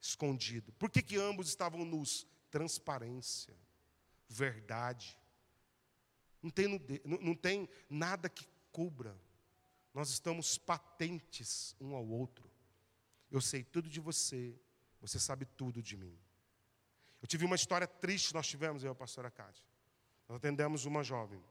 [0.00, 0.72] escondido.
[0.74, 2.24] Por que, que ambos estavam nus?
[2.48, 3.52] Transparência,
[4.28, 5.18] verdade.
[6.40, 9.20] Não tem, não tem nada que cubra.
[9.92, 12.53] Nós estamos patentes um ao outro.
[13.34, 14.56] Eu sei tudo de você,
[15.00, 16.16] você sabe tudo de mim.
[17.20, 19.66] Eu tive uma história triste, nós tivemos, eu e a pastora Cátia.
[20.28, 21.42] Nós atendemos uma jovem.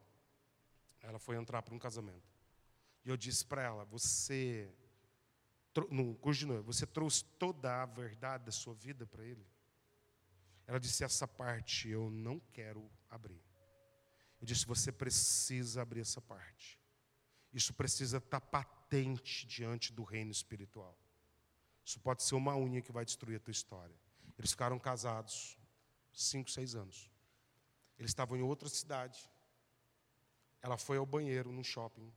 [1.02, 2.32] Ela foi entrar para um casamento.
[3.04, 4.74] E eu disse para ela: Você,
[5.90, 9.46] no curso de noiva, você trouxe toda a verdade da sua vida para ele?
[10.66, 13.44] Ela disse: Essa parte eu não quero abrir.
[14.40, 16.80] Eu disse: Você precisa abrir essa parte.
[17.52, 20.98] Isso precisa estar patente diante do reino espiritual.
[21.86, 23.96] Isso pode ser uma unha que vai destruir a tua história.
[24.38, 25.58] Eles ficaram casados
[26.12, 27.12] cinco, seis anos.
[27.98, 29.30] Eles estavam em outra cidade.
[30.62, 32.12] Ela foi ao banheiro num shopping.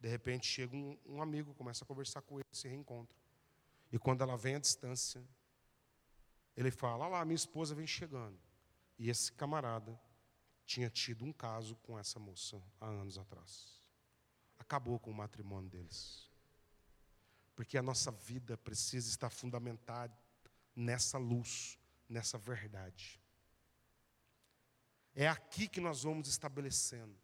[0.00, 3.16] De repente chega um, um amigo, começa a conversar com ele, se reencontra.
[3.92, 5.22] E quando ela vem à distância,
[6.56, 8.38] ele fala: Olha lá, minha esposa vem chegando.
[8.98, 9.98] E esse camarada
[10.64, 13.80] tinha tido um caso com essa moça há anos atrás.
[14.58, 16.27] Acabou com o matrimônio deles.
[17.58, 20.16] Porque a nossa vida precisa estar fundamentada
[20.76, 21.76] nessa luz,
[22.08, 23.20] nessa verdade.
[25.12, 27.18] É aqui que nós vamos estabelecendo.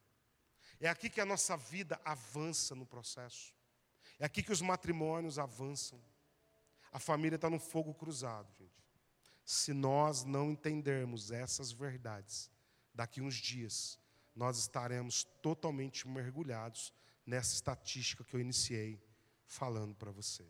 [0.81, 3.55] É aqui que a nossa vida avança no processo.
[4.19, 6.03] É aqui que os matrimônios avançam.
[6.91, 8.85] A família está no fogo cruzado, gente.
[9.45, 12.51] Se nós não entendermos essas verdades,
[12.93, 14.01] daqui uns dias,
[14.35, 16.93] nós estaremos totalmente mergulhados
[17.25, 19.01] nessa estatística que eu iniciei
[19.47, 20.45] falando para você.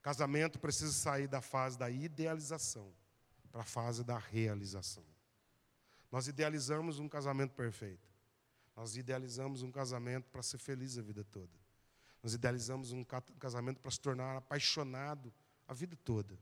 [0.00, 2.92] Casamento precisa sair da fase da idealização
[3.50, 5.04] para a fase da realização.
[6.10, 8.10] Nós idealizamos um casamento perfeito.
[8.74, 11.52] Nós idealizamos um casamento para ser feliz a vida toda.
[12.22, 13.04] Nós idealizamos um
[13.38, 15.32] casamento para se tornar apaixonado
[15.68, 16.38] a vida toda.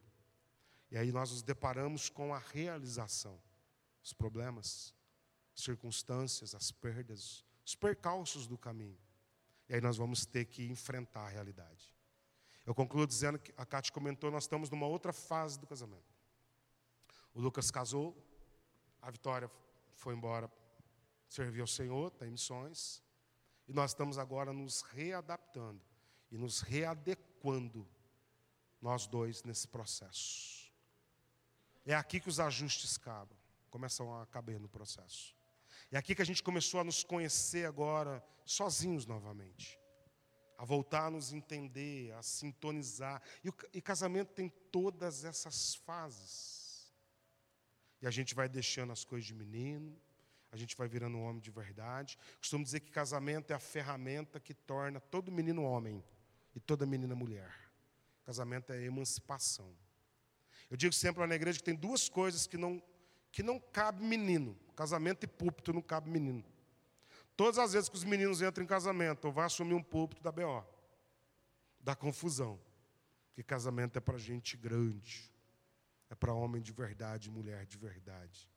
[0.91, 3.41] E aí nós nos deparamos com a realização.
[4.03, 4.95] Os problemas,
[5.55, 8.99] as circunstâncias, as perdas, os percalços do caminho.
[9.71, 11.95] E aí nós vamos ter que enfrentar a realidade.
[12.67, 16.13] Eu concluo dizendo que a Cátia comentou, nós estamos numa outra fase do casamento.
[17.33, 18.21] O Lucas casou,
[19.01, 19.49] a Vitória
[19.95, 20.51] foi embora
[21.29, 23.01] servir ao Senhor, está em missões.
[23.69, 25.81] E nós estamos agora nos readaptando
[26.33, 27.89] e nos readequando,
[28.83, 30.73] nós dois, nesse processo.
[31.87, 33.39] É aqui que os ajustes cabam,
[33.71, 35.33] começam a caber no processo.
[35.91, 39.79] É aqui que a gente começou a nos conhecer agora, sozinhos novamente.
[40.57, 43.23] A voltar a nos entender, a sintonizar.
[43.43, 46.93] E, o, e casamento tem todas essas fases.
[48.01, 49.99] E a gente vai deixando as coisas de menino,
[50.53, 52.19] a gente vai virando um homem de verdade.
[52.39, 56.05] Costumo dizer que casamento é a ferramenta que torna todo menino homem
[56.55, 57.55] e toda menina mulher.
[58.25, 59.77] Casamento é emancipação.
[60.71, 62.83] Eu digo sempre lá na igreja que tem duas coisas que não,
[63.31, 64.57] que não cabe menino.
[64.77, 66.45] Casamento e púlpito não cabe menino.
[67.37, 70.31] Todas as vezes que os meninos entram em casamento, ou vai assumir um púlpito da
[70.31, 70.65] BO,
[71.81, 72.59] da confusão.
[73.29, 75.31] Porque casamento é para gente grande.
[76.09, 78.51] É para homem de verdade, mulher de verdade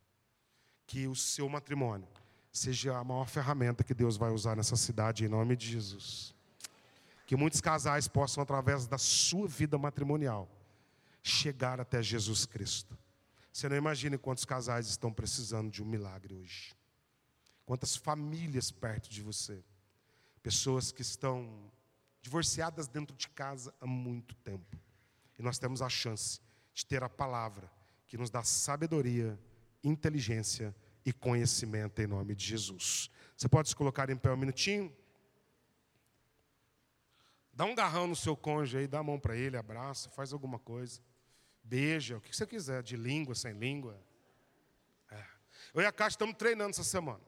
[0.86, 2.08] que o seu matrimônio
[2.52, 6.36] seja a maior ferramenta que Deus vai usar nessa cidade, em nome de Jesus.
[7.26, 10.48] Que muitos casais possam, através da sua vida matrimonial,
[11.24, 12.98] chegar até Jesus Cristo.
[13.54, 16.74] Você não imagina quantos casais estão precisando de um milagre hoje.
[17.68, 19.64] Quantas famílias perto de você.
[20.42, 21.72] Pessoas que estão
[22.20, 24.76] divorciadas dentro de casa há muito tempo.
[25.38, 26.42] E nós temos a chance
[26.74, 27.72] de ter a palavra
[28.08, 29.40] que nos dá sabedoria,
[29.84, 30.76] inteligência
[31.06, 33.12] e conhecimento em nome de Jesus.
[33.38, 34.92] Você pode se colocar em pé um minutinho?
[37.54, 40.58] Dá um garrão no seu cônjuge aí, dá a mão para ele, abraça, faz alguma
[40.58, 41.00] coisa.
[41.64, 44.00] Beija, o que você quiser, de língua, sem língua.
[45.10, 45.26] É.
[45.74, 47.24] Eu e a Cátia estamos treinando essa semana.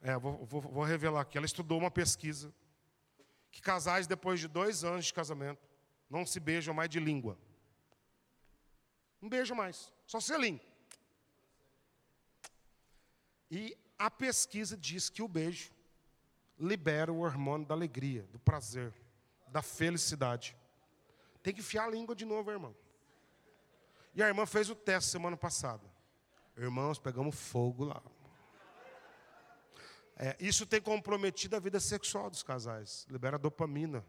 [0.00, 1.36] É, vou, vou, vou revelar aqui.
[1.36, 2.52] Ela estudou uma pesquisa
[3.52, 5.60] que casais, depois de dois anos de casamento,
[6.08, 7.38] não se beijam mais de língua.
[9.20, 10.60] Não beijam mais, só selinho.
[13.50, 15.70] E a pesquisa diz que o beijo
[16.58, 18.92] libera o hormônio da alegria, do prazer,
[19.48, 20.56] da felicidade.
[21.42, 22.74] Tem que enfiar a língua de novo, irmão.
[24.14, 25.90] E a irmã fez o teste semana passada.
[26.56, 28.02] Irmãos, pegamos fogo lá.
[30.16, 33.06] É, isso tem comprometido a vida sexual dos casais.
[33.08, 34.04] Libera dopamina.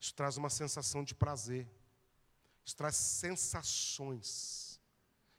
[0.00, 1.68] Isso traz uma sensação de prazer.
[2.64, 4.80] Isso traz sensações.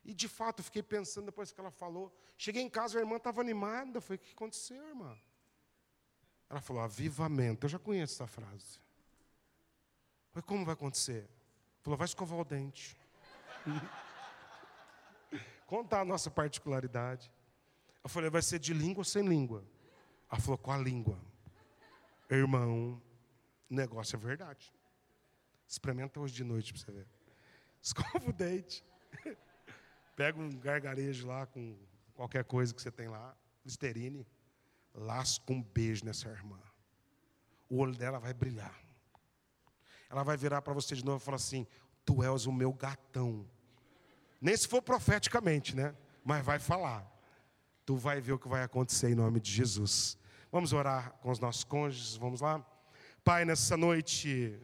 [0.03, 2.16] E de fato, fiquei pensando depois que ela falou.
[2.38, 3.99] Cheguei em casa, a irmã estava animada.
[4.01, 5.18] Falei: O que aconteceu, irmã?
[6.49, 7.66] Ela falou: Avivamento.
[7.66, 8.80] Eu já conheço essa frase.
[10.32, 11.30] Falei: Como vai acontecer?
[11.82, 12.97] Falou: Vai escovar o dente.
[15.68, 17.32] Contar a nossa particularidade.
[18.03, 19.64] Eu falei: Vai ser de língua ou sem língua?
[20.30, 21.20] Ela falou: Com a língua.
[22.30, 23.01] Irmão,
[23.70, 24.74] o negócio é verdade.
[25.68, 27.07] Experimenta hoje de noite para você ver.
[27.82, 28.84] Escova o dente.
[30.16, 31.78] Pega um gargarejo lá com
[32.14, 33.36] qualquer coisa que você tem lá,
[33.66, 34.28] Listerine,
[34.93, 36.59] lasca um beijo nessa irmã.
[37.70, 38.78] O olho dela vai brilhar.
[40.09, 41.66] Ela vai virar para você de novo e falar assim:
[42.05, 43.45] Tu és o meu gatão.
[44.39, 45.95] Nem se for profeticamente, né?
[46.23, 47.05] Mas vai falar.
[47.85, 50.17] Tu vai ver o que vai acontecer em nome de Jesus.
[50.51, 52.65] Vamos orar com os nossos cônjuges, vamos lá?
[53.23, 54.59] Pai, nessa noite,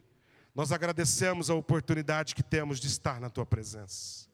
[0.54, 4.28] nós agradecemos a oportunidade que temos de estar na tua presença.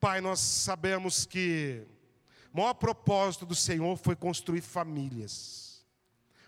[0.00, 1.86] Pai, nós sabemos que
[2.52, 5.86] o maior propósito do Senhor foi construir famílias,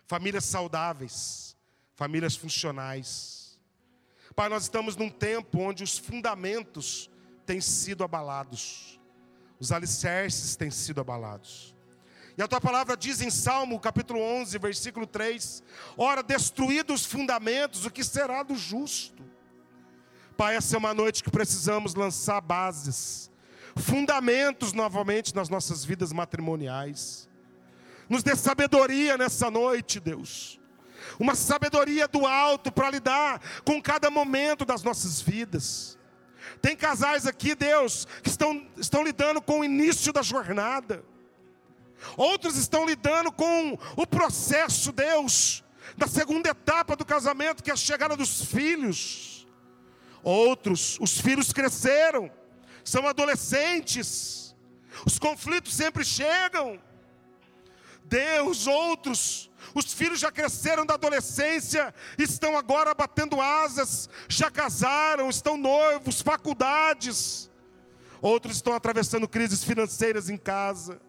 [0.04, 1.56] famílias saudáveis,
[1.94, 3.45] famílias funcionais.
[4.36, 7.10] Pai, nós estamos num tempo onde os fundamentos
[7.46, 9.00] têm sido abalados,
[9.58, 11.74] os alicerces têm sido abalados.
[12.36, 15.62] E a tua palavra diz em Salmo, capítulo 11, versículo 3:
[15.96, 19.24] Ora, destruídos os fundamentos, o que será do justo?
[20.36, 23.30] Pai, essa é uma noite que precisamos lançar bases
[23.74, 27.26] fundamentos novamente nas nossas vidas matrimoniais.
[28.06, 30.60] Nos dê sabedoria nessa noite, Deus.
[31.18, 35.98] Uma sabedoria do alto para lidar com cada momento das nossas vidas.
[36.60, 41.04] Tem casais aqui, Deus, que estão, estão lidando com o início da jornada.
[42.16, 45.64] Outros estão lidando com o processo, Deus,
[45.96, 49.46] da segunda etapa do casamento, que é a chegada dos filhos.
[50.22, 52.30] Outros, os filhos cresceram
[52.86, 54.54] são adolescentes,
[55.04, 56.80] os conflitos sempre chegam.
[58.08, 65.56] Deus, outros, os filhos já cresceram da adolescência, estão agora batendo asas, já casaram, estão
[65.56, 67.50] noivos, faculdades.
[68.22, 71.00] Outros estão atravessando crises financeiras em casa.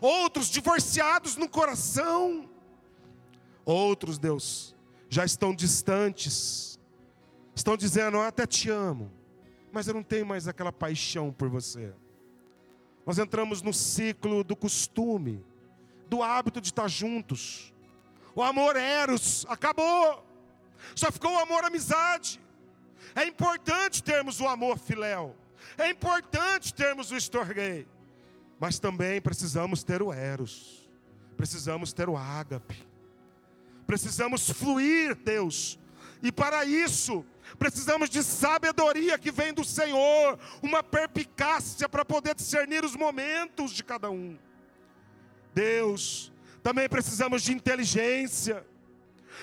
[0.00, 2.48] Outros divorciados no coração.
[3.64, 4.74] Outros, Deus,
[5.08, 6.78] já estão distantes.
[7.54, 9.12] Estão dizendo: Eu até te amo,
[9.70, 11.92] mas eu não tenho mais aquela paixão por você.
[13.04, 15.44] Nós entramos no ciclo do costume,
[16.12, 17.72] do hábito de estar juntos.
[18.34, 20.22] O amor eros acabou.
[20.94, 22.38] Só ficou o amor amizade.
[23.14, 25.34] É importante termos o amor filéu.
[25.78, 27.88] É importante termos o estorguei.
[28.60, 30.86] Mas também precisamos ter o eros.
[31.34, 32.86] Precisamos ter o ágape.
[33.86, 35.78] Precisamos fluir, Deus.
[36.22, 37.24] E para isso,
[37.58, 43.82] precisamos de sabedoria que vem do Senhor, uma perpicácia para poder discernir os momentos de
[43.82, 44.38] cada um.
[45.54, 46.32] Deus,
[46.62, 48.64] também precisamos de inteligência.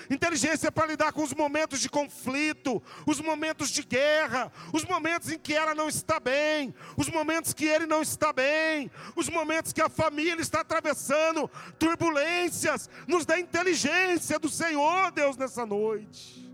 [0.08, 5.38] Inteligência para lidar com os momentos de conflito, os momentos de guerra, os momentos em
[5.38, 9.82] que ela não está bem, os momentos que ele não está bem, os momentos que
[9.82, 11.48] a família está atravessando
[11.78, 12.88] turbulências.
[13.06, 16.50] Nos dá inteligência do Senhor, Deus, nessa noite.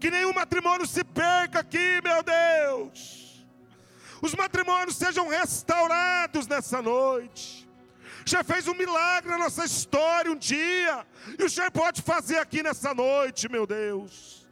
[0.00, 3.46] Que nenhum matrimônio se perca aqui, meu Deus.
[4.20, 7.67] Os matrimônios sejam restaurados nessa noite
[8.28, 11.06] já fez um milagre na nossa história um dia,
[11.38, 14.46] e o Senhor pode fazer aqui nessa noite, meu Deus.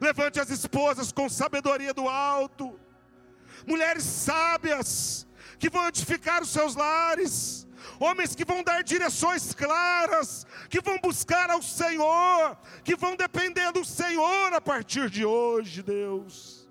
[0.00, 2.78] Levante as esposas com sabedoria do alto,
[3.66, 5.26] mulheres sábias
[5.58, 7.66] que vão edificar os seus lares,
[7.98, 13.84] homens que vão dar direções claras, que vão buscar ao Senhor, que vão depender do
[13.84, 16.68] Senhor a partir de hoje, Deus.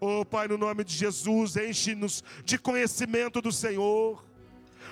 [0.00, 4.27] Oh Pai, no nome de Jesus, enche-nos de conhecimento do Senhor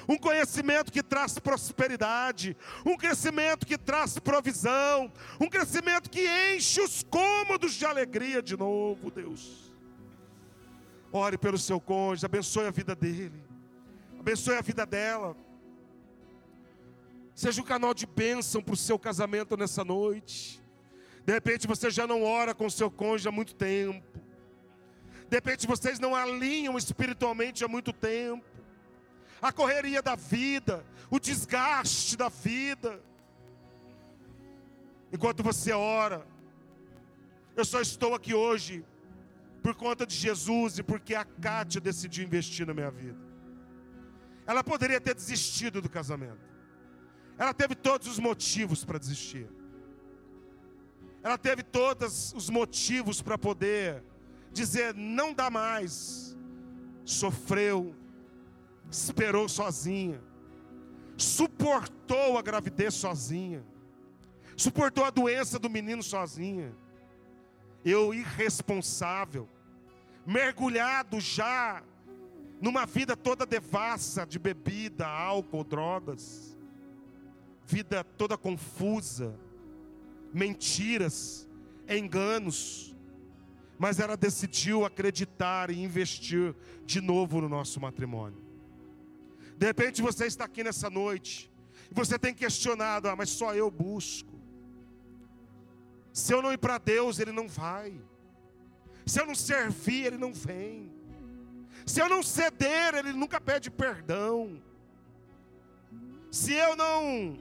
[0.08, 7.02] um conhecimento que traz prosperidade, um crescimento que traz provisão, um crescimento que enche os
[7.02, 9.72] cômodos de alegria de novo, Deus.
[11.12, 13.42] Ore pelo seu cônjuge, abençoe a vida dele,
[14.18, 15.36] abençoe a vida dela.
[17.34, 20.62] Seja um canal de bênção para o seu casamento nessa noite.
[21.24, 24.02] De repente você já não ora com seu cônjuge há muito tempo.
[25.28, 28.55] De repente vocês não alinham espiritualmente há muito tempo
[29.40, 33.00] a correria da vida, o desgaste da vida.
[35.12, 36.26] Enquanto você ora,
[37.56, 38.84] eu só estou aqui hoje
[39.62, 43.18] por conta de Jesus e porque a Kátia decidiu investir na minha vida.
[44.46, 46.46] Ela poderia ter desistido do casamento.
[47.38, 49.48] Ela teve todos os motivos para desistir.
[51.22, 54.02] Ela teve todos os motivos para poder
[54.52, 56.36] dizer não dá mais.
[57.04, 57.94] Sofreu,
[58.90, 60.20] esperou sozinha,
[61.16, 63.64] suportou a gravidez sozinha,
[64.56, 66.74] suportou a doença do menino sozinha.
[67.84, 69.48] Eu, irresponsável,
[70.26, 71.82] mergulhado já
[72.60, 76.56] numa vida toda devassa de bebida, álcool, drogas,
[77.66, 79.38] vida toda confusa,
[80.32, 81.48] mentiras,
[81.88, 82.94] enganos,
[83.78, 88.45] mas ela decidiu acreditar e investir de novo no nosso matrimônio.
[89.56, 91.50] De repente você está aqui nessa noite
[91.90, 94.34] e você tem questionado: ah, mas só eu busco.
[96.12, 98.00] Se eu não ir para Deus, Ele não vai.
[99.04, 100.90] Se eu não servir, Ele não vem.
[101.84, 104.60] Se eu não ceder, Ele nunca pede perdão.
[106.30, 107.38] Se eu não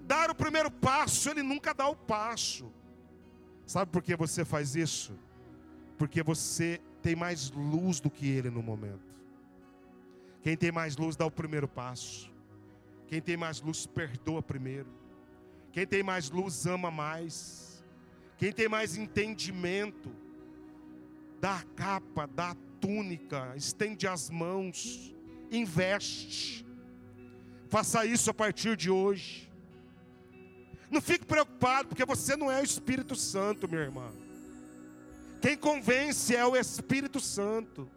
[0.00, 2.72] dar o primeiro passo, Ele nunca dá o passo.
[3.66, 5.12] Sabe por que você faz isso?
[5.98, 9.05] Porque você tem mais luz do que Ele no momento.
[10.46, 12.32] Quem tem mais luz dá o primeiro passo.
[13.08, 14.86] Quem tem mais luz perdoa primeiro.
[15.72, 17.84] Quem tem mais luz ama mais.
[18.38, 20.14] Quem tem mais entendimento
[21.40, 25.12] dá a capa, dá a túnica, estende as mãos,
[25.50, 26.64] investe.
[27.68, 29.50] Faça isso a partir de hoje.
[30.88, 34.12] Não fique preocupado, porque você não é o Espírito Santo, minha irmã.
[35.40, 37.90] Quem convence é o Espírito Santo.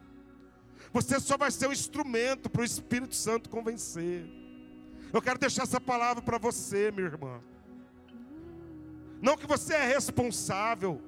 [0.91, 4.25] Você só vai ser um instrumento para o Espírito Santo convencer.
[5.13, 7.41] Eu quero deixar essa palavra para você, minha irmã.
[9.21, 11.01] Não que você é responsável,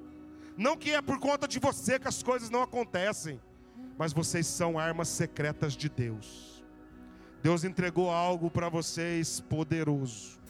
[0.56, 3.40] não que é por conta de você que as coisas não acontecem,
[3.96, 6.64] mas vocês são armas secretas de Deus.
[7.42, 10.40] Deus entregou algo para vocês poderoso.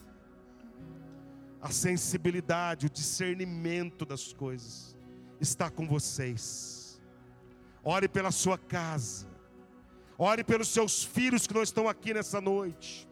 [1.61, 4.97] A sensibilidade, o discernimento das coisas
[5.41, 6.82] está com vocês.
[7.85, 9.27] Ore pela sua casa.
[10.19, 13.09] Ore pelos seus filhos que não estão aqui nessa noite.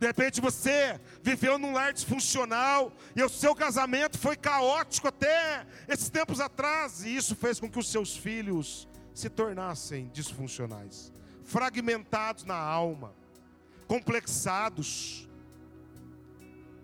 [0.00, 6.08] De repente você viveu num lar disfuncional e o seu casamento foi caótico até esses
[6.10, 11.12] tempos atrás, e isso fez com que os seus filhos se tornassem disfuncionais,
[11.44, 13.14] fragmentados na alma,
[13.86, 15.28] complexados,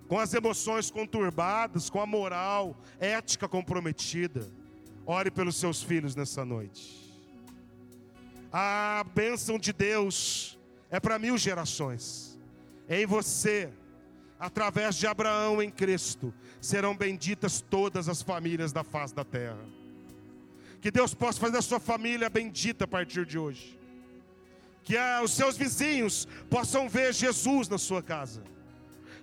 [0.07, 4.47] com as emoções conturbadas, com a moral, ética comprometida.
[5.11, 7.11] Ore pelos seus filhos nessa noite.
[8.53, 10.59] A bênção de Deus
[10.91, 12.39] é para mil gerações.
[12.87, 13.73] Em você,
[14.39, 19.65] através de Abraão em Cristo, serão benditas todas as famílias da face da terra.
[20.79, 23.81] Que Deus possa fazer a sua família bendita a partir de hoje.
[24.83, 28.43] Que a, os seus vizinhos possam ver Jesus na sua casa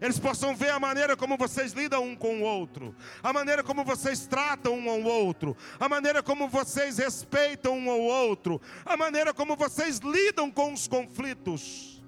[0.06, 3.84] eles possam ver a maneira como vocês lidam um com o outro, a maneira como
[3.84, 9.34] vocês tratam um ao outro, a maneira como vocês respeitam um ao outro, a maneira
[9.34, 12.04] como vocês lidam com os conflitos,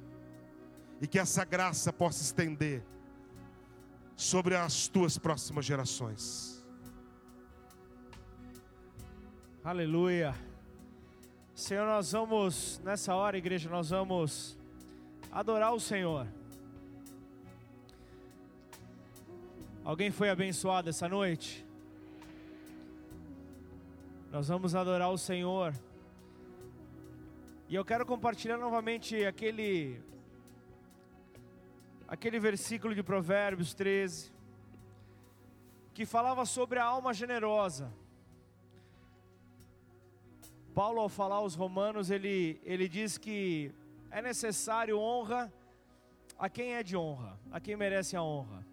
[1.02, 2.84] e que essa graça possa estender
[4.16, 6.64] sobre as tuas próximas gerações.
[9.64, 10.36] Aleluia.
[11.56, 14.56] Senhor, nós vamos, nessa hora, igreja, nós vamos
[15.32, 16.28] adorar o Senhor.
[19.88, 21.66] Alguém foi abençoado essa noite?
[24.30, 25.74] Nós vamos adorar o Senhor.
[27.70, 30.02] E eu quero compartilhar novamente aquele
[32.06, 34.34] aquele versículo de Provérbios 13
[35.94, 37.90] que falava sobre a alma generosa.
[40.76, 43.72] Paulo ao falar aos romanos, ele ele diz que
[44.12, 45.50] é necessário honra
[46.38, 48.68] a quem é de honra, a quem merece a honra.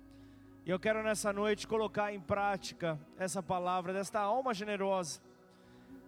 [0.67, 5.21] E eu quero nessa noite colocar em prática essa palavra desta alma generosa,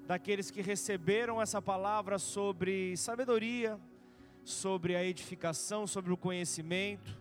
[0.07, 3.79] daqueles que receberam essa palavra sobre sabedoria,
[4.45, 7.21] sobre a edificação, sobre o conhecimento,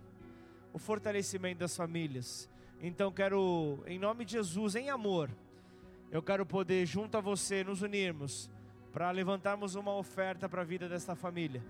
[0.72, 2.50] o fortalecimento das famílias.
[2.82, 5.30] Então quero, em nome de Jesus, em amor,
[6.10, 8.50] eu quero poder junto a você nos unirmos
[8.94, 11.62] para levantarmos uma oferta para a vida desta família.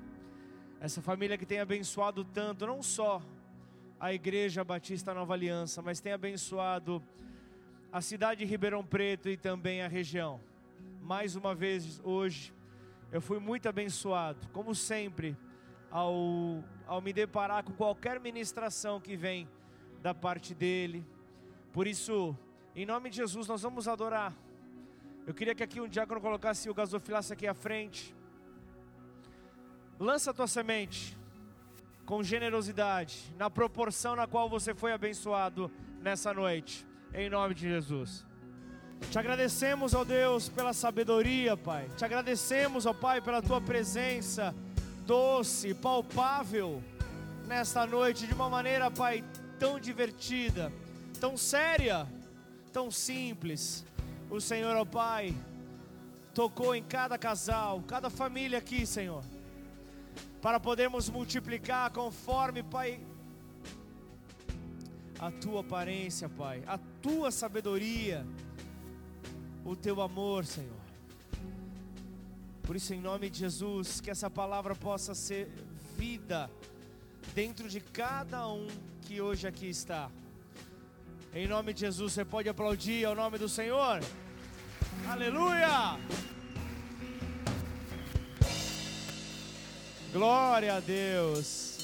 [0.80, 3.20] Essa família que tem abençoado tanto, não só
[3.99, 7.01] a Igreja Batista Nova Aliança, mas tem abençoado
[7.91, 10.39] a cidade de Ribeirão Preto e também a região.
[11.01, 12.53] Mais uma vez hoje,
[13.11, 15.37] eu fui muito abençoado, como sempre,
[15.89, 19.47] ao, ao me deparar com qualquer ministração que vem
[20.01, 21.05] da parte dele.
[21.71, 22.37] Por isso,
[22.75, 24.33] em nome de Jesus, nós vamos adorar.
[25.25, 28.13] Eu queria que aqui um diácono colocasse o gasofilaço aqui à frente.
[29.97, 31.17] Lança a tua semente
[32.05, 38.23] com generosidade, na proporção na qual você foi abençoado nessa noite, em nome de Jesus.
[39.09, 41.89] Te agradecemos, ó Deus, pela sabedoria, Pai.
[41.97, 44.53] Te agradecemos, ó Pai, pela tua presença
[45.05, 46.81] doce, palpável
[47.45, 49.23] nesta noite, de uma maneira, Pai,
[49.59, 50.71] tão divertida,
[51.19, 52.07] tão séria,
[52.71, 53.83] tão simples.
[54.29, 55.35] O Senhor, ó Pai,
[56.33, 59.23] tocou em cada casal, cada família aqui, Senhor
[60.45, 62.99] para podermos multiplicar conforme, Pai,
[65.17, 68.23] a tua aparência, Pai, a tua sabedoria,
[69.65, 70.85] o teu amor, Senhor.
[72.61, 75.49] Por isso, em nome de Jesus, que essa palavra possa ser
[75.97, 76.47] vida
[77.33, 78.67] dentro de cada um
[79.01, 80.11] que hoje aqui está.
[81.33, 83.99] Em nome de Jesus, você pode aplaudir ao nome do Senhor.
[85.09, 85.97] Aleluia!
[90.16, 91.78] Glória a Deus.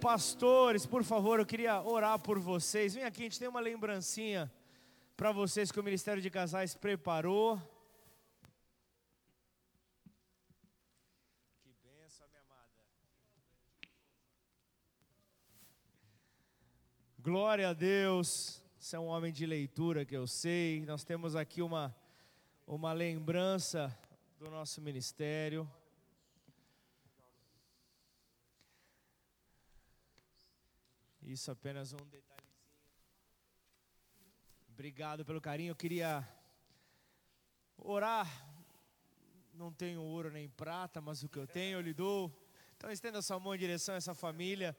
[0.00, 2.94] Pastores, por favor, eu queria orar por vocês.
[2.94, 4.50] Vem aqui, a gente tem uma lembrancinha
[5.14, 7.58] para vocês que o Ministério de Casais preparou.
[11.62, 12.70] Que benção, minha amada.
[17.18, 18.62] Glória a Deus.
[18.78, 20.82] Você é um homem de leitura que eu sei.
[20.86, 21.94] Nós temos aqui uma,
[22.66, 23.94] uma lembrança
[24.38, 25.70] do nosso ministério.
[31.24, 32.44] Isso apenas um detalhezinho.
[34.68, 35.70] Obrigado pelo carinho.
[35.70, 36.28] Eu queria
[37.78, 38.28] orar.
[39.54, 42.30] Não tenho ouro nem prata, mas o que eu tenho eu lhe dou.
[42.76, 44.76] Então estenda sua mão em direção a essa família.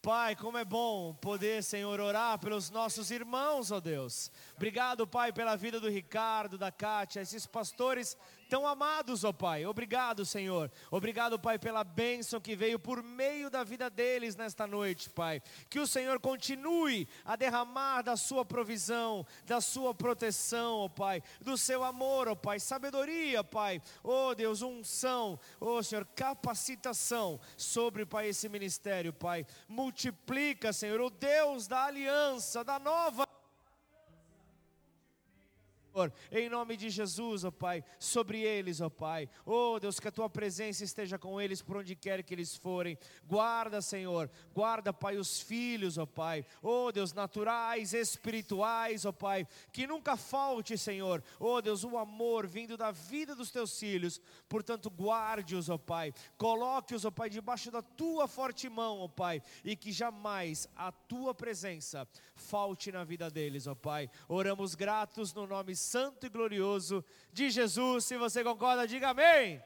[0.00, 4.30] Pai, como é bom poder, Senhor, orar pelos nossos irmãos, ó Deus.
[4.56, 8.16] Obrigado, Pai, pela vida do Ricardo, da Kátia, esses pastores
[8.48, 9.66] tão amados, ó Pai.
[9.66, 10.70] Obrigado, Senhor.
[10.90, 15.42] Obrigado, Pai, pela bênção que veio por meio da vida deles nesta noite, Pai.
[15.68, 21.56] Que o Senhor continue a derramar da sua provisão, da sua proteção, ó Pai, do
[21.56, 23.82] seu amor, ó Pai, sabedoria, Pai.
[24.02, 29.46] Ó Deus, unção, ó Senhor, capacitação sobre, Pai, esse ministério, Pai.
[29.68, 33.28] Multiplica, Senhor, o Deus da aliança, da nova
[36.30, 39.28] em nome de Jesus, ó Pai, sobre eles, ó Pai.
[39.44, 42.98] Oh Deus, que a tua presença esteja com eles por onde quer que eles forem.
[43.26, 46.44] Guarda, Senhor, guarda, Pai, os filhos, ó Pai.
[46.62, 51.22] Oh Deus, naturais, espirituais, ó Pai, que nunca falte, Senhor.
[51.40, 54.20] Oh Deus, o amor vindo da vida dos teus filhos.
[54.48, 56.12] Portanto, guarde-os, ó Pai.
[56.36, 61.34] Coloque-os, ó Pai, debaixo da tua forte mão, ó Pai, e que jamais a tua
[61.34, 64.10] presença falte na vida deles, ó Pai.
[64.28, 68.04] Oramos gratos no nome santo e glorioso de Jesus.
[68.04, 69.62] Se você concorda, diga amém.